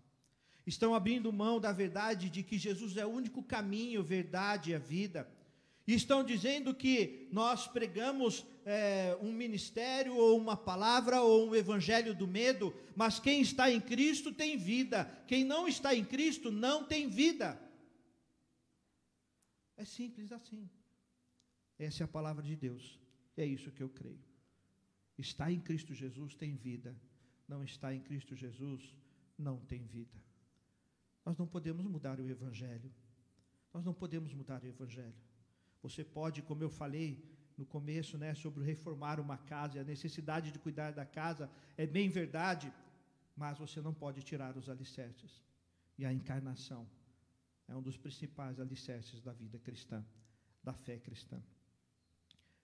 Estão 0.64 0.94
abrindo 0.94 1.32
mão 1.32 1.60
da 1.60 1.72
verdade 1.72 2.30
de 2.30 2.42
que 2.44 2.56
Jesus 2.56 2.96
é 2.96 3.04
o 3.04 3.10
único 3.10 3.42
caminho, 3.42 4.02
verdade 4.04 4.70
e 4.70 4.74
a 4.74 4.78
vida 4.78 5.28
estão 5.86 6.22
dizendo 6.24 6.74
que 6.74 7.28
nós 7.32 7.66
pregamos 7.66 8.46
é, 8.64 9.16
um 9.20 9.32
ministério, 9.32 10.16
ou 10.16 10.38
uma 10.38 10.56
palavra, 10.56 11.20
ou 11.22 11.48
um 11.48 11.54
evangelho 11.54 12.14
do 12.14 12.26
medo, 12.26 12.74
mas 12.94 13.18
quem 13.18 13.40
está 13.40 13.70
em 13.70 13.80
Cristo 13.80 14.32
tem 14.32 14.56
vida, 14.56 15.04
quem 15.26 15.44
não 15.44 15.66
está 15.66 15.94
em 15.94 16.04
Cristo 16.04 16.50
não 16.50 16.84
tem 16.84 17.08
vida. 17.08 17.60
É 19.76 19.84
simples 19.84 20.30
assim. 20.30 20.68
Essa 21.78 22.02
é 22.02 22.04
a 22.04 22.08
palavra 22.08 22.42
de 22.42 22.54
Deus. 22.54 22.98
É 23.36 23.44
isso 23.44 23.72
que 23.72 23.82
eu 23.82 23.88
creio. 23.88 24.22
Está 25.18 25.50
em 25.50 25.60
Cristo 25.60 25.94
Jesus 25.94 26.34
tem 26.34 26.54
vida, 26.54 26.96
não 27.48 27.62
está 27.64 27.94
em 27.94 28.00
Cristo 28.00 28.34
Jesus 28.34 28.94
não 29.38 29.58
tem 29.58 29.84
vida. 29.84 30.22
Nós 31.24 31.36
não 31.36 31.46
podemos 31.46 31.84
mudar 31.86 32.20
o 32.20 32.28
evangelho. 32.28 32.92
Nós 33.72 33.84
não 33.84 33.94
podemos 33.94 34.32
mudar 34.34 34.62
o 34.62 34.66
Evangelho. 34.66 35.14
Você 35.82 36.04
pode, 36.04 36.42
como 36.42 36.62
eu 36.62 36.70
falei 36.70 37.22
no 37.56 37.66
começo, 37.66 38.16
né, 38.16 38.34
sobre 38.34 38.64
reformar 38.64 39.20
uma 39.20 39.36
casa 39.36 39.76
e 39.76 39.80
a 39.80 39.84
necessidade 39.84 40.50
de 40.50 40.58
cuidar 40.58 40.92
da 40.92 41.04
casa, 41.04 41.50
é 41.76 41.86
bem 41.86 42.08
verdade, 42.08 42.72
mas 43.36 43.58
você 43.58 43.80
não 43.80 43.92
pode 43.92 44.22
tirar 44.22 44.56
os 44.56 44.68
alicerces. 44.68 45.42
E 45.98 46.04
a 46.04 46.12
encarnação 46.12 46.88
é 47.68 47.74
um 47.74 47.82
dos 47.82 47.96
principais 47.96 48.58
alicerces 48.58 49.20
da 49.20 49.32
vida 49.32 49.58
cristã, 49.58 50.04
da 50.62 50.72
fé 50.72 50.98
cristã. 50.98 51.42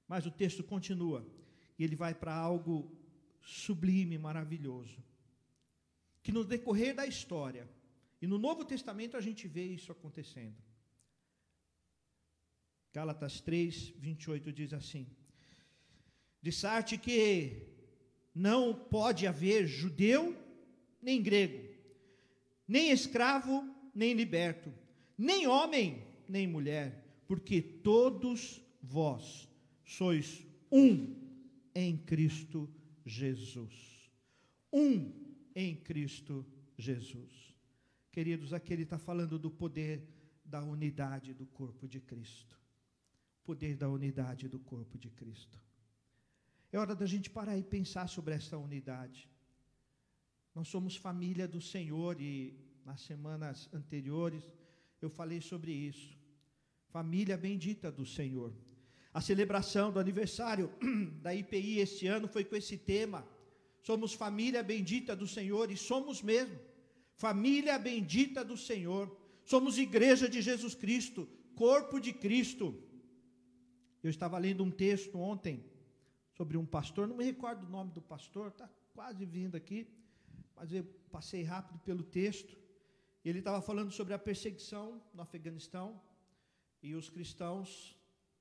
Mas 0.06 0.24
o 0.24 0.30
texto 0.30 0.64
continua, 0.64 1.26
e 1.78 1.84
ele 1.84 1.96
vai 1.96 2.14
para 2.14 2.34
algo 2.34 2.90
sublime, 3.42 4.16
maravilhoso, 4.16 5.02
que 6.22 6.32
no 6.32 6.44
decorrer 6.44 6.94
da 6.94 7.06
história, 7.06 7.68
e 8.20 8.26
no 8.26 8.38
Novo 8.38 8.64
Testamento 8.64 9.16
a 9.16 9.20
gente 9.20 9.46
vê 9.46 9.64
isso 9.64 9.92
acontecendo. 9.92 10.56
Gálatas 12.92 13.40
3, 13.40 13.94
28 13.98 14.52
diz 14.52 14.72
assim: 14.72 15.06
De 16.42 16.50
sorte 16.52 16.96
que 16.96 17.66
não 18.34 18.74
pode 18.74 19.26
haver 19.26 19.66
judeu 19.66 20.36
nem 21.00 21.22
grego, 21.22 21.74
nem 22.66 22.90
escravo 22.90 23.64
nem 23.94 24.14
liberto, 24.14 24.72
nem 25.16 25.46
homem 25.46 26.06
nem 26.28 26.46
mulher, 26.46 27.04
porque 27.26 27.60
todos 27.60 28.60
vós 28.82 29.48
sois 29.84 30.46
um 30.70 31.16
em 31.74 31.96
Cristo 31.96 32.68
Jesus. 33.04 34.10
Um 34.72 35.12
em 35.54 35.74
Cristo 35.76 36.44
Jesus. 36.76 37.54
Queridos, 38.12 38.52
aqui 38.52 38.72
ele 38.72 38.82
está 38.82 38.98
falando 38.98 39.38
do 39.38 39.50
poder 39.50 40.06
da 40.44 40.62
unidade 40.62 41.32
do 41.32 41.46
corpo 41.46 41.88
de 41.88 42.00
Cristo. 42.00 42.57
Poder 43.48 43.76
da 43.78 43.88
unidade 43.88 44.46
do 44.46 44.58
corpo 44.58 44.98
de 44.98 45.08
Cristo. 45.08 45.58
É 46.70 46.78
hora 46.78 46.94
da 46.94 47.06
gente 47.06 47.30
parar 47.30 47.56
e 47.56 47.62
pensar 47.62 48.06
sobre 48.06 48.34
essa 48.34 48.58
unidade. 48.58 49.26
Nós 50.54 50.68
somos 50.68 50.96
família 50.96 51.48
do 51.48 51.58
Senhor 51.58 52.20
e 52.20 52.54
nas 52.84 53.00
semanas 53.00 53.66
anteriores 53.72 54.44
eu 55.00 55.08
falei 55.08 55.40
sobre 55.40 55.72
isso. 55.72 56.14
Família 56.88 57.38
bendita 57.38 57.90
do 57.90 58.04
Senhor. 58.04 58.52
A 59.14 59.22
celebração 59.22 59.90
do 59.90 59.98
aniversário 59.98 60.70
da 61.22 61.34
IPI 61.34 61.78
este 61.78 62.06
ano 62.06 62.28
foi 62.28 62.44
com 62.44 62.54
esse 62.54 62.76
tema. 62.76 63.26
Somos 63.80 64.12
família 64.12 64.62
bendita 64.62 65.16
do 65.16 65.26
Senhor 65.26 65.70
e 65.70 65.76
somos 65.78 66.20
mesmo. 66.20 66.58
Família 67.14 67.78
bendita 67.78 68.44
do 68.44 68.58
Senhor. 68.58 69.10
Somos 69.42 69.78
igreja 69.78 70.28
de 70.28 70.42
Jesus 70.42 70.74
Cristo, 70.74 71.26
corpo 71.54 71.98
de 71.98 72.12
Cristo. 72.12 72.86
Eu 74.02 74.10
estava 74.10 74.38
lendo 74.38 74.62
um 74.62 74.70
texto 74.70 75.18
ontem 75.18 75.64
sobre 76.36 76.56
um 76.56 76.64
pastor, 76.64 77.08
não 77.08 77.16
me 77.16 77.24
recordo 77.24 77.66
o 77.66 77.70
nome 77.70 77.90
do 77.92 78.00
pastor, 78.00 78.48
está 78.48 78.68
quase 78.94 79.24
vindo 79.24 79.56
aqui, 79.56 79.88
mas 80.54 80.72
eu 80.72 80.84
passei 81.10 81.42
rápido 81.42 81.78
pelo 81.80 82.02
texto. 82.02 82.56
Ele 83.24 83.40
estava 83.40 83.60
falando 83.60 83.90
sobre 83.90 84.14
a 84.14 84.18
perseguição 84.18 85.02
no 85.12 85.22
Afeganistão 85.22 86.00
e 86.82 86.94
os 86.94 87.10
cristãos 87.10 87.96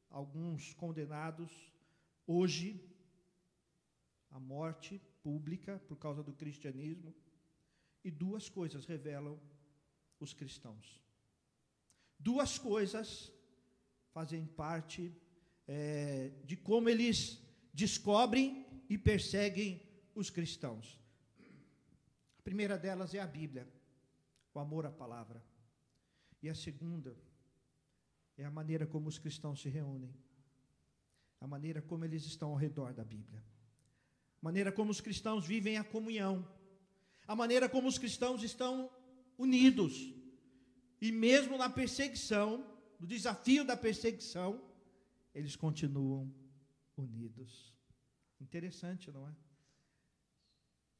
alguns 0.10 0.74
condenados 0.74 1.52
hoje 2.26 2.82
à 4.30 4.40
morte 4.40 5.02
pública 5.24 5.82
por 5.88 5.98
causa 5.98 6.24
do 6.24 6.34
cristianismo. 6.34 7.14
E 8.04 8.12
duas 8.12 8.48
coisas 8.48 8.86
revelam 8.86 9.40
os 10.20 10.34
cristãos. 10.34 11.02
Duas 12.18 12.58
coisas 12.58 13.32
fazem 14.12 14.46
parte 14.46 15.14
é, 15.68 16.32
de 16.46 16.56
como 16.56 16.90
eles 16.90 17.40
descobrem 17.74 18.66
e 18.90 18.98
perseguem 18.98 19.82
os 20.16 20.30
cristãos. 20.30 21.00
A 22.40 22.42
primeira 22.42 22.78
delas 22.78 23.14
é 23.14 23.20
a 23.20 23.28
Bíblia, 23.28 23.68
o 24.54 24.60
amor 24.60 24.86
à 24.86 24.92
palavra. 24.92 25.44
E 26.42 26.50
a 26.50 26.56
segunda 26.56 27.16
é 28.38 28.46
a 28.46 28.52
maneira 28.52 28.86
como 28.86 29.10
os 29.10 29.18
cristãos 29.18 29.62
se 29.62 29.70
reúnem, 29.70 30.14
a 31.42 31.48
maneira 31.48 31.82
como 31.82 32.06
eles 32.06 32.26
estão 32.26 32.52
ao 32.52 32.56
redor 32.56 32.94
da 32.94 33.04
Bíblia, 33.04 33.44
a 34.42 34.46
maneira 34.46 34.72
como 34.72 34.92
os 34.92 35.02
cristãos 35.02 35.46
vivem 35.46 35.78
a 35.78 35.84
comunhão, 35.84 36.48
a 37.28 37.36
maneira 37.36 37.68
como 37.68 37.88
os 37.88 37.98
cristãos 37.98 38.44
estão 38.44 38.90
unidos, 39.38 40.14
e 41.02 41.12
mesmo 41.12 41.58
na 41.58 41.70
perseguição, 41.70 42.66
no 43.00 43.06
desafio 43.06 43.66
da 43.66 43.76
perseguição, 43.76 44.62
eles 45.34 45.56
continuam 45.56 46.34
unidos. 46.96 47.74
Interessante, 48.40 49.12
não 49.12 49.28
é? 49.28 49.36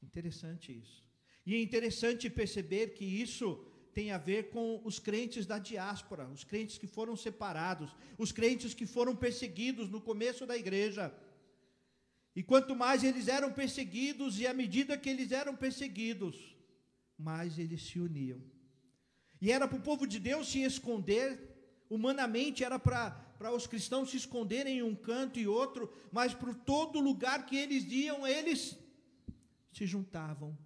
Interessante 0.02 0.76
isso. 0.76 1.04
E 1.44 1.54
é 1.54 1.62
interessante 1.62 2.28
perceber 2.28 2.88
que 2.88 3.04
isso 3.04 3.64
tem 3.92 4.12
a 4.12 4.18
ver 4.18 4.50
com 4.50 4.80
os 4.84 4.98
crentes 4.98 5.44
da 5.44 5.58
diáspora, 5.58 6.28
os 6.28 6.44
crentes 6.44 6.78
que 6.78 6.86
foram 6.86 7.16
separados, 7.16 7.94
os 8.16 8.30
crentes 8.30 8.74
que 8.74 8.86
foram 8.86 9.16
perseguidos 9.16 9.88
no 9.88 10.00
começo 10.00 10.46
da 10.46 10.56
igreja. 10.56 11.12
E 12.36 12.42
quanto 12.42 12.76
mais 12.76 13.02
eles 13.02 13.26
eram 13.26 13.52
perseguidos, 13.52 14.38
e 14.38 14.46
à 14.46 14.54
medida 14.54 14.96
que 14.96 15.08
eles 15.08 15.32
eram 15.32 15.56
perseguidos, 15.56 16.54
mais 17.18 17.58
eles 17.58 17.82
se 17.82 17.98
uniam. 17.98 18.40
E 19.40 19.50
era 19.50 19.66
para 19.66 19.78
o 19.78 19.82
povo 19.82 20.06
de 20.06 20.20
Deus 20.20 20.48
se 20.48 20.62
esconder, 20.62 21.26
humanamente 21.90 22.62
era 22.62 22.78
para, 22.78 23.27
para 23.38 23.54
os 23.54 23.66
cristãos 23.66 24.10
se 24.10 24.16
esconderem 24.16 24.78
em 24.78 24.82
um 24.82 24.94
canto 24.94 25.38
e 25.38 25.46
outro, 25.46 25.92
mas 26.12 26.34
por 26.34 26.54
todo 26.54 27.00
lugar 27.00 27.46
que 27.46 27.56
eles 27.56 27.84
iam, 27.84 28.26
eles 28.26 28.76
se 29.72 29.86
juntavam. 29.86 30.58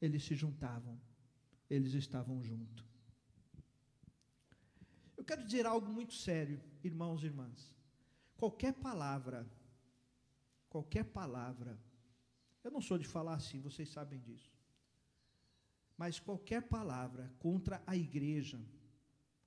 Eles 0.00 0.24
se 0.24 0.34
juntavam 0.34 0.98
eles 1.74 1.94
estavam 1.94 2.42
juntos. 2.42 2.84
Eu 5.16 5.24
quero 5.24 5.42
dizer 5.42 5.64
algo 5.64 5.90
muito 5.90 6.12
sério, 6.12 6.60
irmãos 6.84 7.22
e 7.22 7.26
irmãs. 7.26 7.74
Qualquer 8.36 8.74
palavra, 8.74 9.50
qualquer 10.68 11.04
palavra, 11.04 11.80
eu 12.62 12.70
não 12.70 12.82
sou 12.82 12.98
de 12.98 13.06
falar 13.06 13.34
assim, 13.36 13.58
vocês 13.58 13.88
sabem 13.88 14.20
disso. 14.20 14.52
Mas 15.96 16.20
qualquer 16.20 16.62
palavra 16.68 17.32
contra 17.38 17.82
a 17.86 17.96
igreja, 17.96 18.60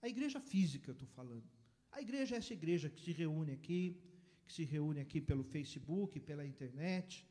a 0.01 0.09
igreja 0.09 0.39
física 0.39 0.89
eu 0.89 0.93
estou 0.93 1.07
falando, 1.09 1.47
a 1.95 2.01
igreja 2.01 2.35
é 2.35 2.37
essa 2.39 2.53
igreja 2.53 2.89
que 2.89 2.99
se 2.99 3.13
reúne 3.13 3.53
aqui, 3.53 3.97
que 4.45 4.51
se 4.53 4.63
reúne 4.65 4.99
aqui 4.99 5.21
pelo 5.21 5.45
Facebook, 5.45 6.19
pela 6.19 6.45
internet, 6.45 7.25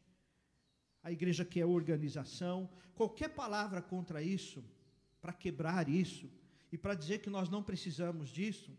a 1.03 1.13
igreja 1.13 1.45
que 1.45 1.61
é 1.61 1.67
organização, 1.67 2.71
qualquer 2.95 3.29
palavra 3.29 3.83
contra 3.83 4.23
isso, 4.23 4.65
para 5.21 5.35
quebrar 5.35 5.87
isso 5.87 6.31
e 6.73 6.79
para 6.79 6.95
dizer 6.95 7.19
que 7.19 7.29
nós 7.29 7.51
não 7.51 7.63
precisamos 7.63 8.31
disso, 8.31 8.73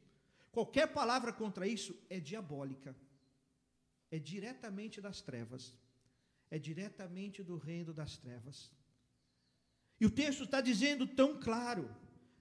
qualquer 0.52 0.88
palavra 0.88 1.32
contra 1.32 1.68
isso 1.68 1.96
é 2.10 2.20
diabólica, 2.20 2.96
é 4.10 4.18
diretamente 4.18 5.00
das 5.00 5.22
trevas, 5.22 5.72
é 6.50 6.58
diretamente 6.58 7.44
do 7.44 7.58
reino 7.58 7.94
das 7.94 8.18
trevas. 8.18 8.72
E 10.00 10.06
o 10.08 10.10
texto 10.10 10.46
está 10.46 10.62
dizendo 10.62 11.06
tão 11.06 11.40
claro: 11.40 11.96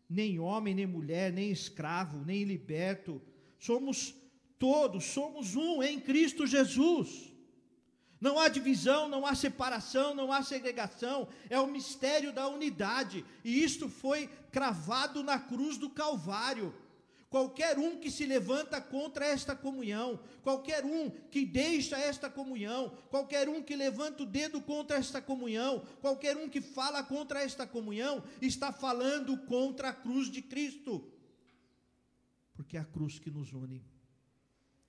nem 0.08 0.38
homem, 0.38 0.74
nem 0.74 0.86
mulher, 0.86 1.30
nem 1.30 1.50
escravo, 1.50 2.24
nem 2.24 2.44
liberto, 2.44 3.20
somos 3.64 4.14
todos, 4.58 5.04
somos 5.04 5.56
um 5.56 5.82
em 5.82 5.98
Cristo 5.98 6.46
Jesus. 6.46 7.32
Não 8.20 8.38
há 8.38 8.48
divisão, 8.48 9.08
não 9.08 9.24
há 9.24 9.34
separação, 9.34 10.14
não 10.14 10.30
há 10.30 10.42
segregação, 10.42 11.28
é 11.48 11.58
o 11.58 11.66
mistério 11.66 12.30
da 12.30 12.46
unidade, 12.46 13.24
e 13.42 13.64
isto 13.64 13.88
foi 13.88 14.28
cravado 14.52 15.22
na 15.22 15.38
cruz 15.38 15.78
do 15.78 15.88
Calvário. 15.88 16.74
Qualquer 17.30 17.78
um 17.78 17.96
que 17.96 18.10
se 18.10 18.26
levanta 18.26 18.80
contra 18.82 19.26
esta 19.26 19.56
comunhão, 19.56 20.20
qualquer 20.42 20.84
um 20.84 21.10
que 21.30 21.46
deixa 21.46 21.98
esta 21.98 22.28
comunhão, 22.28 22.92
qualquer 23.10 23.48
um 23.48 23.62
que 23.62 23.74
levanta 23.74 24.22
o 24.24 24.26
dedo 24.26 24.60
contra 24.60 24.98
esta 24.98 25.22
comunhão, 25.22 25.82
qualquer 26.02 26.36
um 26.36 26.50
que 26.50 26.60
fala 26.60 27.02
contra 27.02 27.42
esta 27.42 27.66
comunhão, 27.66 28.22
está 28.42 28.72
falando 28.72 29.38
contra 29.38 29.88
a 29.88 29.92
cruz 29.94 30.30
de 30.30 30.42
Cristo. 30.42 31.13
Porque 32.54 32.76
é 32.76 32.80
a 32.80 32.84
cruz 32.84 33.18
que 33.18 33.30
nos 33.30 33.52
une, 33.52 33.84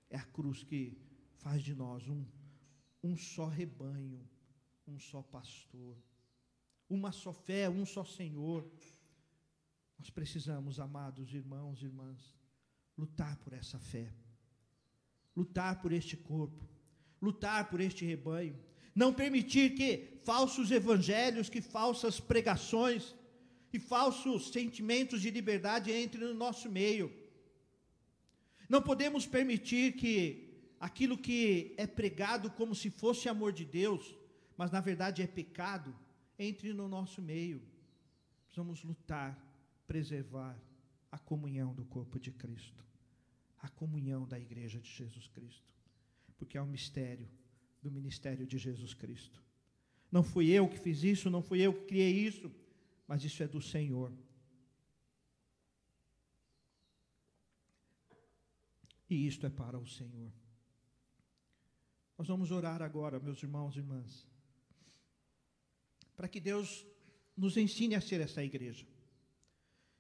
é 0.10 0.18
a 0.18 0.24
cruz 0.24 0.64
que 0.64 0.98
faz 1.34 1.62
de 1.62 1.76
nós 1.76 2.08
um 2.08 2.26
um 3.06 3.16
só 3.16 3.48
rebanho, 3.48 4.28
um 4.88 4.98
só 5.00 5.22
pastor, 5.22 5.96
uma 6.90 7.12
só 7.12 7.32
fé, 7.32 7.70
um 7.70 7.86
só 7.86 8.04
Senhor. 8.04 8.68
Nós 10.00 10.10
precisamos, 10.10 10.80
amados 10.80 11.32
irmãos 11.34 11.82
e 11.82 11.86
irmãs, 11.86 12.36
lutar 12.98 13.38
por 13.38 13.54
essa 13.54 13.78
fé, 13.78 14.12
lutar 15.36 15.82
por 15.82 15.92
este 15.92 16.18
corpo, 16.18 16.68
lutar 17.22 17.70
por 17.70 17.80
este 17.80 18.04
rebanho, 18.06 18.60
não 18.96 19.14
permitir 19.14 19.76
que 19.76 20.20
falsos 20.24 20.72
evangelhos, 20.72 21.48
que 21.48 21.62
falsas 21.62 22.20
pregações 22.20 23.14
e 23.72 23.78
falsos 23.78 24.50
sentimentos 24.50 25.22
de 25.22 25.30
liberdade 25.30 25.92
entrem 25.92 26.28
no 26.28 26.34
nosso 26.34 26.72
meio. 26.72 27.14
Não 28.70 28.82
podemos 28.82 29.26
permitir 29.26 29.94
que 29.94 30.46
aquilo 30.80 31.18
que 31.18 31.74
é 31.78 31.88
pregado 31.88 32.50
como 32.52 32.76
se 32.76 32.90
fosse 32.90 33.30
amor 33.30 33.52
de 33.54 33.66
Deus, 33.66 34.16
mas 34.58 34.72
na 34.72 34.82
verdade 34.82 35.22
é 35.22 35.28
pecado, 35.28 35.96
entre 36.38 36.74
no 36.74 36.88
nosso 36.88 37.22
meio. 37.22 37.62
Precisamos 38.48 38.84
lutar, 38.84 39.38
preservar 39.88 40.58
a 41.12 41.18
comunhão 41.18 41.74
do 41.74 41.86
corpo 41.86 42.20
de 42.20 42.32
Cristo, 42.32 42.84
a 43.62 43.70
comunhão 43.70 44.28
da 44.28 44.40
igreja 44.40 44.80
de 44.80 44.90
Jesus 44.90 45.28
Cristo, 45.28 45.74
porque 46.38 46.58
é 46.58 46.62
o 46.62 46.66
mistério 46.66 47.28
do 47.82 47.92
ministério 47.92 48.46
de 48.46 48.58
Jesus 48.58 48.94
Cristo. 48.94 49.44
Não 50.12 50.24
fui 50.24 50.50
eu 50.50 50.68
que 50.68 50.80
fiz 50.80 51.04
isso, 51.04 51.30
não 51.30 51.42
fui 51.42 51.62
eu 51.62 51.74
que 51.74 51.86
criei 51.86 52.12
isso, 52.12 52.52
mas 53.08 53.24
isso 53.24 53.44
é 53.44 53.48
do 53.48 53.62
Senhor. 53.62 54.12
E 59.10 59.28
isto 59.28 59.46
é 59.46 59.50
para 59.50 59.78
o 59.78 59.88
Senhor. 59.88 60.32
Nós 62.18 62.28
vamos 62.28 62.52
orar 62.52 62.82
agora, 62.82 63.20
meus 63.20 63.42
irmãos 63.44 63.76
e 63.76 63.80
irmãs, 63.80 64.26
para 66.16 66.28
que 66.28 66.40
Deus 66.40 66.86
nos 67.36 67.58
ensine 67.58 67.96
a 67.96 68.02
ser 68.02 68.22
essa 68.22 68.44
igreja. 68.44 68.88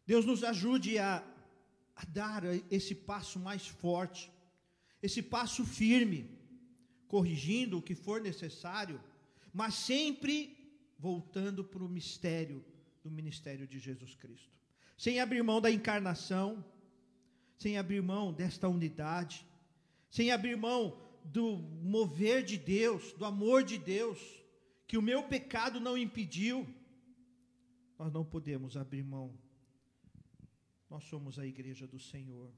Deus 0.05 0.25
nos 0.25 0.43
ajude 0.43 0.97
a, 0.97 1.17
a 1.95 2.05
dar 2.05 2.43
esse 2.71 2.95
passo 2.95 3.39
mais 3.39 3.67
forte, 3.67 4.31
esse 5.01 5.21
passo 5.21 5.65
firme, 5.65 6.29
corrigindo 7.07 7.77
o 7.77 7.81
que 7.81 7.95
for 7.95 8.21
necessário, 8.21 9.01
mas 9.53 9.73
sempre 9.73 10.55
voltando 10.97 11.63
para 11.63 11.83
o 11.83 11.89
mistério 11.89 12.63
do 13.03 13.11
ministério 13.11 13.67
de 13.67 13.77
Jesus 13.77 14.15
Cristo. 14.15 14.57
Sem 14.97 15.19
abrir 15.19 15.43
mão 15.43 15.59
da 15.59 15.69
encarnação, 15.69 16.63
sem 17.57 17.77
abrir 17.77 18.01
mão 18.01 18.33
desta 18.33 18.67
unidade, 18.67 19.45
sem 20.09 20.31
abrir 20.31 20.57
mão 20.57 20.97
do 21.23 21.57
mover 21.57 22.43
de 22.43 22.57
Deus, 22.57 23.13
do 23.13 23.25
amor 23.25 23.63
de 23.63 23.77
Deus, 23.77 24.19
que 24.87 24.97
o 24.97 25.01
meu 25.01 25.23
pecado 25.23 25.79
não 25.79 25.97
impediu, 25.97 26.67
nós 27.97 28.11
não 28.11 28.23
podemos 28.23 28.77
abrir 28.77 29.03
mão. 29.03 29.33
Nós 30.89 31.03
somos 31.05 31.39
a 31.39 31.45
igreja 31.45 31.87
do 31.87 31.99
Senhor, 31.99 32.51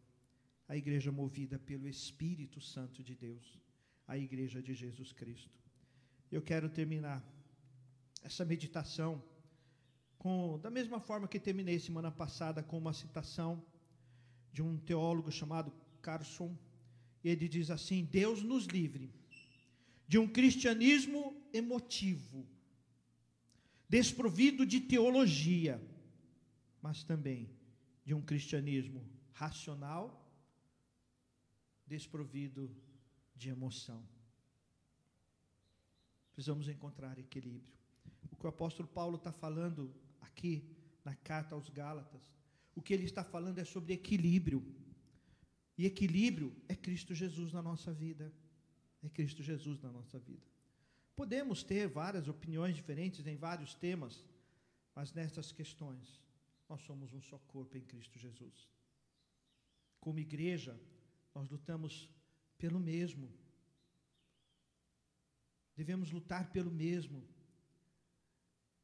a 0.68 0.76
igreja 0.76 1.12
movida 1.12 1.58
pelo 1.58 1.88
Espírito 1.88 2.60
Santo 2.60 3.02
de 3.04 3.16
Deus, 3.16 3.60
a 4.08 4.18
igreja 4.18 4.62
de 4.62 4.74
Jesus 4.74 5.14
Cristo. 5.14 5.58
Eu 6.30 6.42
quero 6.42 6.70
terminar 6.70 7.24
essa 8.22 8.44
meditação 8.44 9.24
com, 10.18 10.60
da 10.60 10.70
mesma 10.70 11.00
forma 11.00 11.28
que 11.28 11.40
terminei 11.40 11.80
semana 11.80 12.12
passada 12.12 12.62
com 12.62 12.78
uma 12.78 12.92
citação 12.92 13.64
de 14.58 14.64
um 14.64 14.76
teólogo 14.76 15.32
chamado 15.32 15.72
Carson. 16.02 16.58
Ele 17.24 17.48
diz 17.48 17.70
assim: 17.70 18.04
Deus 18.04 18.42
nos 18.42 18.66
livre 18.66 19.14
de 20.08 20.18
um 20.18 20.28
cristianismo 20.28 21.40
emotivo, 21.54 22.44
desprovido 23.88 24.66
de 24.66 24.80
teologia, 24.82 25.80
mas 26.82 27.04
também 27.04 27.48
de 28.04 28.16
um 28.16 28.22
cristianismo 28.30 29.08
racional, 29.32 30.28
desprovido 31.86 32.76
de 33.36 33.50
emoção. 33.50 34.04
Precisamos 36.34 36.68
encontrar 36.68 37.20
equilíbrio. 37.20 37.78
O 38.32 38.36
que 38.36 38.46
o 38.48 38.50
apóstolo 38.50 38.88
Paulo 38.88 39.18
está 39.18 39.32
falando 39.32 39.94
aqui 40.20 40.68
na 41.06 41.14
carta 41.14 41.54
aos 41.54 41.70
Gálatas, 41.70 42.37
o 42.78 42.82
que 42.82 42.94
ele 42.94 43.06
está 43.06 43.24
falando 43.24 43.58
é 43.58 43.66
sobre 43.66 43.94
equilíbrio. 43.94 44.64
E 45.78 45.86
equilíbrio 45.86 46.56
é 46.70 46.76
Cristo 46.76 47.14
Jesus 47.16 47.52
na 47.52 47.62
nossa 47.62 47.92
vida. 47.92 48.32
É 49.02 49.10
Cristo 49.10 49.42
Jesus 49.42 49.82
na 49.82 49.92
nossa 49.92 50.20
vida. 50.20 50.46
Podemos 51.16 51.64
ter 51.64 51.88
várias 51.88 52.28
opiniões 52.28 52.76
diferentes 52.76 53.26
em 53.26 53.36
vários 53.36 53.74
temas, 53.74 54.24
mas 54.96 55.12
nessas 55.12 55.52
questões, 55.52 56.22
nós 56.70 56.82
somos 56.82 57.14
um 57.14 57.22
só 57.22 57.40
corpo 57.54 57.76
em 57.78 57.82
Cristo 57.82 58.20
Jesus. 58.20 58.70
Como 60.00 60.20
igreja, 60.20 60.80
nós 61.34 61.50
lutamos 61.50 62.08
pelo 62.60 62.80
mesmo. 62.80 63.28
Devemos 65.76 66.12
lutar 66.12 66.52
pelo 66.52 66.72
mesmo 66.72 67.28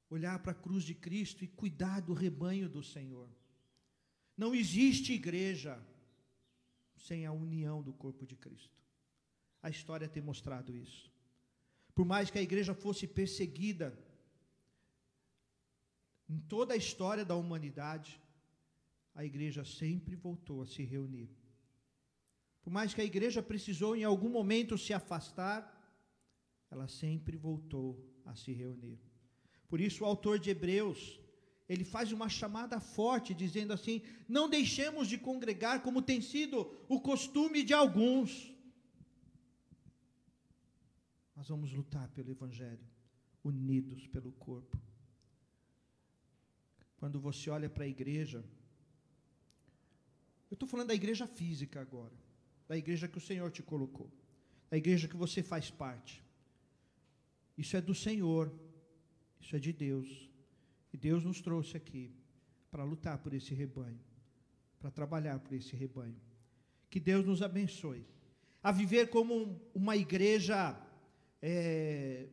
olhar 0.10 0.40
para 0.40 0.52
a 0.52 0.62
cruz 0.66 0.84
de 0.84 0.94
Cristo 0.94 1.44
e 1.44 1.48
cuidar 1.48 2.02
do 2.02 2.14
rebanho 2.14 2.70
do 2.70 2.84
Senhor. 2.84 3.30
Não 4.38 4.54
existe 4.56 5.14
igreja 5.14 5.82
sem 6.98 7.26
a 7.26 7.32
união 7.32 7.82
do 7.82 7.94
corpo 7.94 8.26
de 8.26 8.36
Cristo. 8.36 8.78
A 9.62 9.70
história 9.70 10.08
tem 10.08 10.22
mostrado 10.22 10.76
isso. 10.76 11.12
Por 11.94 12.06
mais 12.06 12.30
que 12.30 12.40
a 12.40 12.42
igreja 12.42 12.74
fosse 12.74 13.06
perseguida 13.08 13.98
em 16.28 16.40
toda 16.40 16.74
a 16.74 16.78
história 16.78 17.24
da 17.24 17.36
humanidade, 17.36 18.20
a 19.14 19.24
igreja 19.24 19.64
sempre 19.64 20.16
voltou 20.16 20.62
a 20.62 20.66
se 20.66 20.84
reunir. 20.84 21.30
Por 22.64 22.72
mais 22.72 22.94
que 22.94 23.02
a 23.02 23.06
igreja 23.06 23.44
precisou 23.44 23.96
em 23.96 24.04
algum 24.04 24.30
momento 24.30 24.78
se 24.78 24.94
afastar, 24.94 25.62
ela 26.72 26.88
sempre 26.88 27.38
voltou 27.38 28.04
a 28.26 28.34
se 28.36 28.52
reunir. 28.52 29.00
Por 29.68 29.80
isso 29.80 30.04
o 30.04 30.08
autor 30.08 30.40
de 30.40 30.50
Hebreus, 30.50 31.20
ele 31.68 31.84
faz 31.84 32.12
uma 32.12 32.28
chamada 32.28 32.80
forte, 32.80 33.34
dizendo 33.34 33.74
assim: 33.74 34.02
Não 34.28 34.50
deixemos 34.50 35.08
de 35.08 35.18
congregar 35.18 35.82
como 35.82 36.02
tem 36.02 36.22
sido 36.22 36.70
o 36.90 37.00
costume 37.00 37.64
de 37.64 37.74
alguns. 37.74 38.52
Nós 41.36 41.48
vamos 41.48 41.72
lutar 41.72 42.08
pelo 42.10 42.32
Evangelho, 42.32 42.86
unidos 43.44 44.08
pelo 44.08 44.32
corpo. 44.34 44.78
Quando 46.98 47.20
você 47.20 47.50
olha 47.50 47.70
para 47.70 47.84
a 47.84 47.88
igreja, 47.88 48.44
eu 50.50 50.56
estou 50.56 50.68
falando 50.68 50.88
da 50.88 50.94
igreja 50.94 51.26
física 51.26 51.82
agora, 51.82 52.14
da 52.68 52.78
igreja 52.78 53.08
que 53.08 53.18
o 53.18 53.22
Senhor 53.22 53.52
te 53.52 53.64
colocou, 53.64 54.12
da 54.70 54.78
igreja 54.78 55.08
que 55.08 55.18
você 55.18 55.42
faz 55.42 55.72
parte. 55.72 56.24
Isso 57.58 57.76
é 57.76 57.82
do 57.82 57.96
Senhor, 57.96 58.54
isso 59.42 59.56
é 59.56 59.60
de 59.60 59.74
Deus. 59.74 60.33
E 60.94 60.98
Deus 60.98 61.24
nos 61.24 61.42
trouxe 61.42 61.76
aqui 61.76 62.16
para 62.70 62.84
lutar 62.84 63.18
por 63.18 63.34
esse 63.34 63.54
rebanho, 63.54 64.00
para 64.80 64.92
trabalhar 64.92 65.40
por 65.40 65.54
esse 65.54 65.76
rebanho. 65.76 66.16
Que 66.90 67.00
Deus 67.00 67.26
nos 67.26 67.42
abençoe 67.42 68.06
a 68.62 68.72
viver 68.72 69.10
como 69.10 69.60
uma 69.74 69.98
igreja 69.98 70.80
é, 71.42 72.30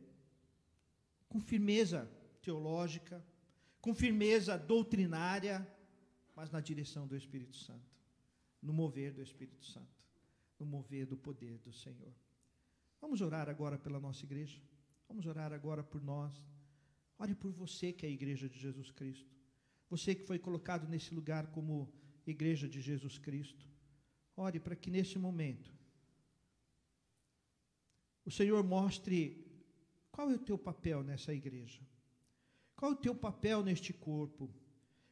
com 1.27 1.41
firmeza 1.41 2.09
teológica, 2.41 3.23
com 3.81 3.93
firmeza 3.93 4.57
doutrinária, 4.57 5.67
mas 6.35 6.49
na 6.49 6.61
direção 6.61 7.05
do 7.05 7.17
Espírito 7.17 7.57
Santo, 7.57 7.91
no 8.61 8.71
mover 8.71 9.11
do 9.11 9.21
Espírito 9.21 9.65
Santo, 9.65 9.99
no 10.57 10.65
mover 10.65 11.05
do 11.05 11.17
poder 11.17 11.57
do 11.59 11.73
Senhor. 11.73 12.13
Vamos 13.01 13.19
orar 13.19 13.49
agora 13.49 13.77
pela 13.77 13.99
nossa 13.99 14.23
igreja. 14.23 14.61
Vamos 15.07 15.25
orar 15.25 15.51
agora 15.51 15.83
por 15.83 16.01
nós. 16.01 16.41
Ore 17.21 17.35
por 17.35 17.51
você 17.51 17.93
que 17.93 18.03
é 18.03 18.09
a 18.09 18.11
igreja 18.11 18.49
de 18.49 18.57
Jesus 18.57 18.89
Cristo. 18.89 19.31
Você 19.91 20.15
que 20.15 20.23
foi 20.23 20.39
colocado 20.39 20.87
nesse 20.87 21.13
lugar 21.13 21.45
como 21.51 21.93
igreja 22.25 22.67
de 22.67 22.81
Jesus 22.81 23.19
Cristo. 23.19 23.63
Ore 24.35 24.59
para 24.59 24.75
que 24.75 24.89
nesse 24.89 25.19
momento 25.19 25.71
o 28.25 28.31
Senhor 28.31 28.63
mostre 28.63 29.45
qual 30.11 30.31
é 30.31 30.35
o 30.35 30.39
teu 30.39 30.57
papel 30.57 31.03
nessa 31.03 31.31
igreja. 31.31 31.81
Qual 32.75 32.91
é 32.91 32.95
o 32.95 32.97
teu 32.97 33.13
papel 33.13 33.63
neste 33.63 33.93
corpo? 33.93 34.51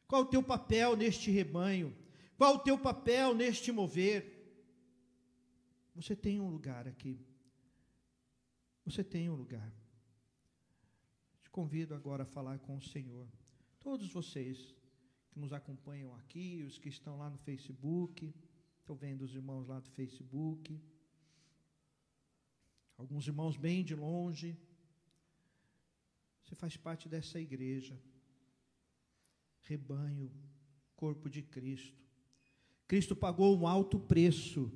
Qual 0.08 0.22
é 0.22 0.24
o 0.24 0.28
teu 0.28 0.42
papel 0.42 0.96
neste 0.96 1.30
rebanho? 1.30 1.96
Qual 2.36 2.54
é 2.54 2.56
o 2.56 2.58
teu 2.58 2.76
papel 2.76 3.36
neste 3.36 3.70
mover? 3.70 4.18
Você 5.94 6.16
tem 6.16 6.40
um 6.40 6.50
lugar 6.50 6.88
aqui. 6.88 7.24
Você 8.84 9.04
tem 9.04 9.30
um 9.30 9.36
lugar. 9.36 9.79
Te 11.50 11.52
convido 11.52 11.96
agora 11.96 12.22
a 12.22 12.26
falar 12.26 12.60
com 12.60 12.76
o 12.76 12.80
Senhor. 12.80 13.26
Todos 13.80 14.08
vocês 14.12 14.72
que 15.32 15.40
nos 15.40 15.52
acompanham 15.52 16.14
aqui, 16.14 16.62
os 16.62 16.78
que 16.78 16.88
estão 16.88 17.18
lá 17.18 17.28
no 17.28 17.38
Facebook, 17.38 18.32
estou 18.78 18.94
vendo 18.94 19.22
os 19.22 19.34
irmãos 19.34 19.66
lá 19.66 19.80
do 19.80 19.90
Facebook, 19.90 20.80
alguns 22.96 23.26
irmãos 23.26 23.56
bem 23.56 23.82
de 23.82 23.96
longe. 23.96 24.56
Você 26.44 26.54
faz 26.54 26.76
parte 26.76 27.08
dessa 27.08 27.40
igreja, 27.40 28.00
rebanho, 29.62 30.30
corpo 30.94 31.28
de 31.28 31.42
Cristo. 31.42 32.00
Cristo 32.86 33.16
pagou 33.16 33.58
um 33.58 33.66
alto 33.66 33.98
preço 33.98 34.70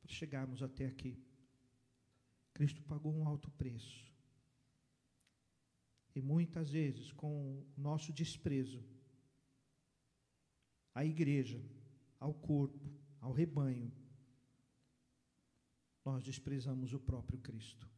para 0.00 0.10
chegarmos 0.10 0.62
até 0.62 0.86
aqui. 0.86 1.22
Cristo 2.54 2.82
pagou 2.84 3.12
um 3.12 3.28
alto 3.28 3.50
preço. 3.50 4.09
E 6.14 6.20
muitas 6.20 6.70
vezes, 6.70 7.12
com 7.12 7.58
o 7.58 7.66
nosso 7.76 8.12
desprezo, 8.12 8.82
à 10.94 11.04
igreja, 11.04 11.62
ao 12.18 12.34
corpo, 12.34 12.90
ao 13.20 13.32
rebanho, 13.32 13.92
nós 16.04 16.24
desprezamos 16.24 16.92
o 16.92 16.98
próprio 16.98 17.38
Cristo. 17.38 17.88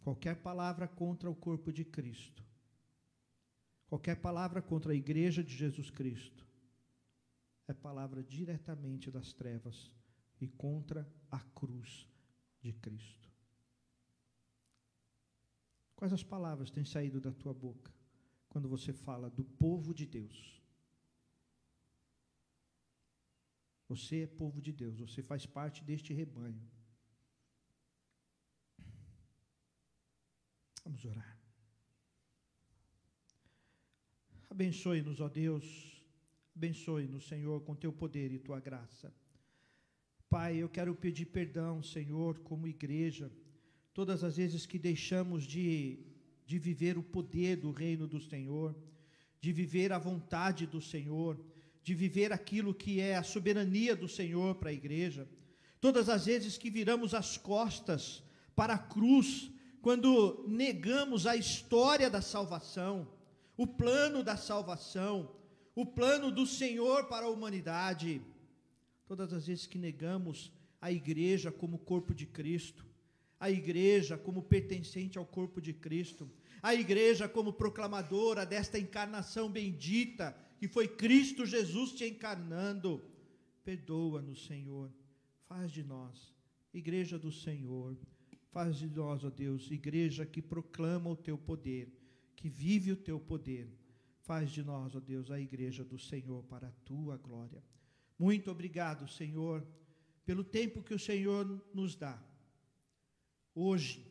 Qualquer 0.00 0.36
palavra 0.36 0.88
contra 0.88 1.30
o 1.30 1.34
corpo 1.34 1.72
de 1.72 1.84
Cristo, 1.84 2.42
qualquer 3.86 4.16
palavra 4.16 4.62
contra 4.62 4.92
a 4.92 4.96
igreja 4.96 5.44
de 5.44 5.54
Jesus 5.54 5.90
Cristo, 5.90 6.46
é 7.66 7.74
palavra 7.74 8.22
diretamente 8.22 9.10
das 9.10 9.32
trevas 9.34 9.92
e 10.40 10.48
contra 10.48 11.06
a 11.30 11.38
cruz 11.38 12.08
de 12.60 12.72
Cristo. 12.72 13.27
Quais 15.98 16.12
as 16.12 16.22
palavras 16.22 16.70
têm 16.70 16.84
saído 16.84 17.20
da 17.20 17.32
tua 17.32 17.52
boca 17.52 17.92
quando 18.48 18.68
você 18.68 18.92
fala 18.92 19.28
do 19.28 19.44
povo 19.44 19.92
de 19.92 20.06
Deus? 20.06 20.62
Você 23.88 24.20
é 24.22 24.26
povo 24.28 24.60
de 24.60 24.72
Deus, 24.72 25.00
você 25.00 25.24
faz 25.24 25.44
parte 25.44 25.82
deste 25.82 26.14
rebanho. 26.14 26.62
Vamos 30.84 31.04
orar. 31.04 31.36
Abençoe-nos, 34.48 35.20
ó 35.20 35.28
Deus. 35.28 35.66
Abençoe-nos, 36.54 37.26
Senhor, 37.26 37.60
com 37.62 37.74
teu 37.74 37.92
poder 37.92 38.30
e 38.30 38.38
tua 38.38 38.60
graça. 38.60 39.12
Pai, 40.30 40.58
eu 40.58 40.68
quero 40.68 40.94
pedir 40.94 41.26
perdão, 41.26 41.82
Senhor, 41.82 42.38
como 42.38 42.68
igreja, 42.68 43.32
todas 43.92 44.22
as 44.22 44.36
vezes 44.36 44.66
que 44.66 44.78
deixamos 44.78 45.44
de, 45.44 45.98
de 46.46 46.58
viver 46.58 46.96
o 46.96 47.02
poder 47.02 47.56
do 47.56 47.70
reino 47.70 48.06
do 48.06 48.20
Senhor, 48.20 48.74
de 49.40 49.52
viver 49.52 49.92
a 49.92 49.98
vontade 49.98 50.66
do 50.66 50.80
Senhor, 50.80 51.38
de 51.82 51.94
viver 51.94 52.32
aquilo 52.32 52.74
que 52.74 53.00
é 53.00 53.16
a 53.16 53.22
soberania 53.22 53.96
do 53.96 54.08
Senhor 54.08 54.54
para 54.56 54.70
a 54.70 54.72
igreja. 54.72 55.28
Todas 55.80 56.08
as 56.08 56.26
vezes 56.26 56.58
que 56.58 56.70
viramos 56.70 57.14
as 57.14 57.36
costas 57.36 58.22
para 58.54 58.74
a 58.74 58.78
cruz, 58.78 59.50
quando 59.80 60.44
negamos 60.48 61.26
a 61.26 61.36
história 61.36 62.10
da 62.10 62.20
salvação, 62.20 63.08
o 63.56 63.66
plano 63.66 64.22
da 64.22 64.36
salvação, 64.36 65.34
o 65.74 65.86
plano 65.86 66.30
do 66.30 66.44
Senhor 66.44 67.06
para 67.06 67.26
a 67.26 67.30
humanidade, 67.30 68.20
todas 69.06 69.32
as 69.32 69.46
vezes 69.46 69.66
que 69.66 69.78
negamos 69.78 70.52
a 70.80 70.90
igreja 70.92 71.50
como 71.50 71.78
corpo 71.78 72.14
de 72.14 72.26
Cristo, 72.26 72.84
a 73.38 73.50
igreja 73.50 74.18
como 74.18 74.42
pertencente 74.42 75.18
ao 75.18 75.24
corpo 75.24 75.60
de 75.60 75.72
Cristo, 75.72 76.30
a 76.62 76.74
igreja 76.74 77.28
como 77.28 77.52
proclamadora 77.52 78.44
desta 78.44 78.78
encarnação 78.78 79.50
bendita 79.50 80.36
que 80.58 80.66
foi 80.66 80.88
Cristo 80.88 81.46
Jesus 81.46 81.92
te 81.92 82.04
encarnando. 82.04 83.02
Perdoa-nos, 83.64 84.44
Senhor. 84.46 84.92
Faz 85.46 85.70
de 85.70 85.84
nós, 85.84 86.34
igreja 86.74 87.18
do 87.18 87.30
Senhor. 87.30 87.96
Faz 88.50 88.76
de 88.78 88.88
nós, 88.88 89.24
ó 89.24 89.30
Deus, 89.30 89.70
igreja 89.70 90.26
que 90.26 90.42
proclama 90.42 91.10
o 91.10 91.16
teu 91.16 91.38
poder, 91.38 91.92
que 92.34 92.48
vive 92.48 92.92
o 92.92 92.96
teu 92.96 93.20
poder. 93.20 93.70
Faz 94.20 94.50
de 94.50 94.62
nós, 94.62 94.94
ó 94.96 95.00
Deus, 95.00 95.30
a 95.30 95.40
igreja 95.40 95.84
do 95.84 95.98
Senhor 95.98 96.42
para 96.44 96.68
a 96.68 96.72
tua 96.84 97.16
glória. 97.16 97.62
Muito 98.18 98.50
obrigado, 98.50 99.08
Senhor, 99.08 99.66
pelo 100.24 100.42
tempo 100.42 100.82
que 100.82 100.92
o 100.92 100.98
Senhor 100.98 101.46
nos 101.72 101.94
dá. 101.94 102.22
Hoje, 103.60 104.06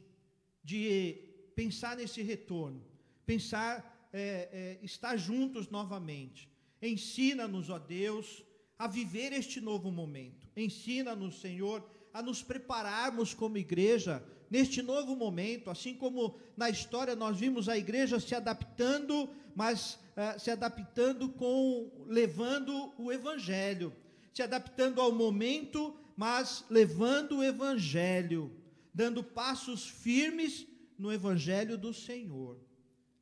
de 0.61 1.15
pensar 1.55 1.95
nesse 1.95 2.21
retorno, 2.21 2.83
pensar 3.25 4.09
é, 4.11 4.49
é, 4.81 4.85
estar 4.85 5.15
juntos 5.15 5.69
novamente. 5.69 6.49
Ensina-nos, 6.81 7.69
ó 7.69 7.79
Deus, 7.79 8.43
a 8.77 8.87
viver 8.87 9.31
este 9.31 9.61
novo 9.61 9.89
momento. 9.89 10.49
Ensina-nos, 10.53 11.39
Senhor, 11.39 11.89
a 12.13 12.21
nos 12.21 12.43
prepararmos 12.43 13.33
como 13.33 13.57
igreja 13.57 14.21
neste 14.49 14.81
novo 14.81 15.15
momento, 15.15 15.69
assim 15.69 15.93
como 15.93 16.37
na 16.57 16.69
história 16.69 17.15
nós 17.15 17.39
vimos 17.39 17.69
a 17.69 17.77
igreja 17.77 18.19
se 18.19 18.35
adaptando, 18.35 19.29
mas 19.55 19.95
uh, 19.95 20.37
se 20.37 20.51
adaptando 20.51 21.29
com 21.29 22.05
levando 22.05 22.93
o 22.97 23.13
evangelho, 23.13 23.93
se 24.33 24.41
adaptando 24.41 24.99
ao 24.99 25.13
momento, 25.13 25.95
mas 26.17 26.65
levando 26.69 27.37
o 27.37 27.43
evangelho, 27.43 28.51
dando 28.97 29.23
passos 29.23 29.87
firmes 29.87 30.65
no 30.97 31.13
evangelho 31.13 31.77
do 31.77 31.93
Senhor. 31.93 32.59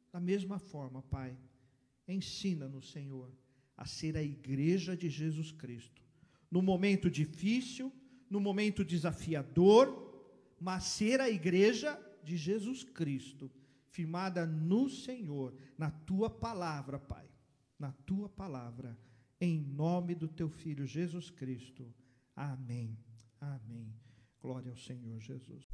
Da 0.10 0.22
mesma 0.22 0.58
forma, 0.58 1.02
Pai, 1.02 1.38
ensina-nos, 2.08 2.92
Senhor, 2.92 3.30
a 3.76 3.86
ser 3.86 4.16
a 4.16 4.24
igreja 4.24 4.96
de 4.96 5.10
Jesus 5.10 5.52
Cristo. 5.52 6.02
No 6.50 6.62
momento 6.62 7.12
difícil, 7.12 7.92
no 8.30 8.40
momento 8.40 8.86
desafiador, 8.86 10.56
mas 10.58 10.86
ser 10.86 11.20
a 11.20 11.30
igreja 11.30 12.00
de 12.24 12.38
Jesus 12.38 12.86
Cristo, 12.86 13.52
firmada 13.90 14.46
no 14.46 14.90
Senhor, 14.90 15.54
na 15.78 15.92
tua 15.92 16.30
palavra, 16.30 16.98
Pai, 16.98 17.30
na 17.78 17.92
tua 17.92 18.30
palavra, 18.30 18.98
em 19.42 19.60
nome 19.60 20.16
do 20.16 20.30
teu 20.30 20.48
filho 20.48 20.88
Jesus 20.88 21.30
Cristo. 21.30 21.94
Amém. 22.34 22.98
Amém. 23.42 24.05
Glória 24.46 24.70
ao 24.70 24.78
Senhor 24.78 25.20
Jesus. 25.20 25.66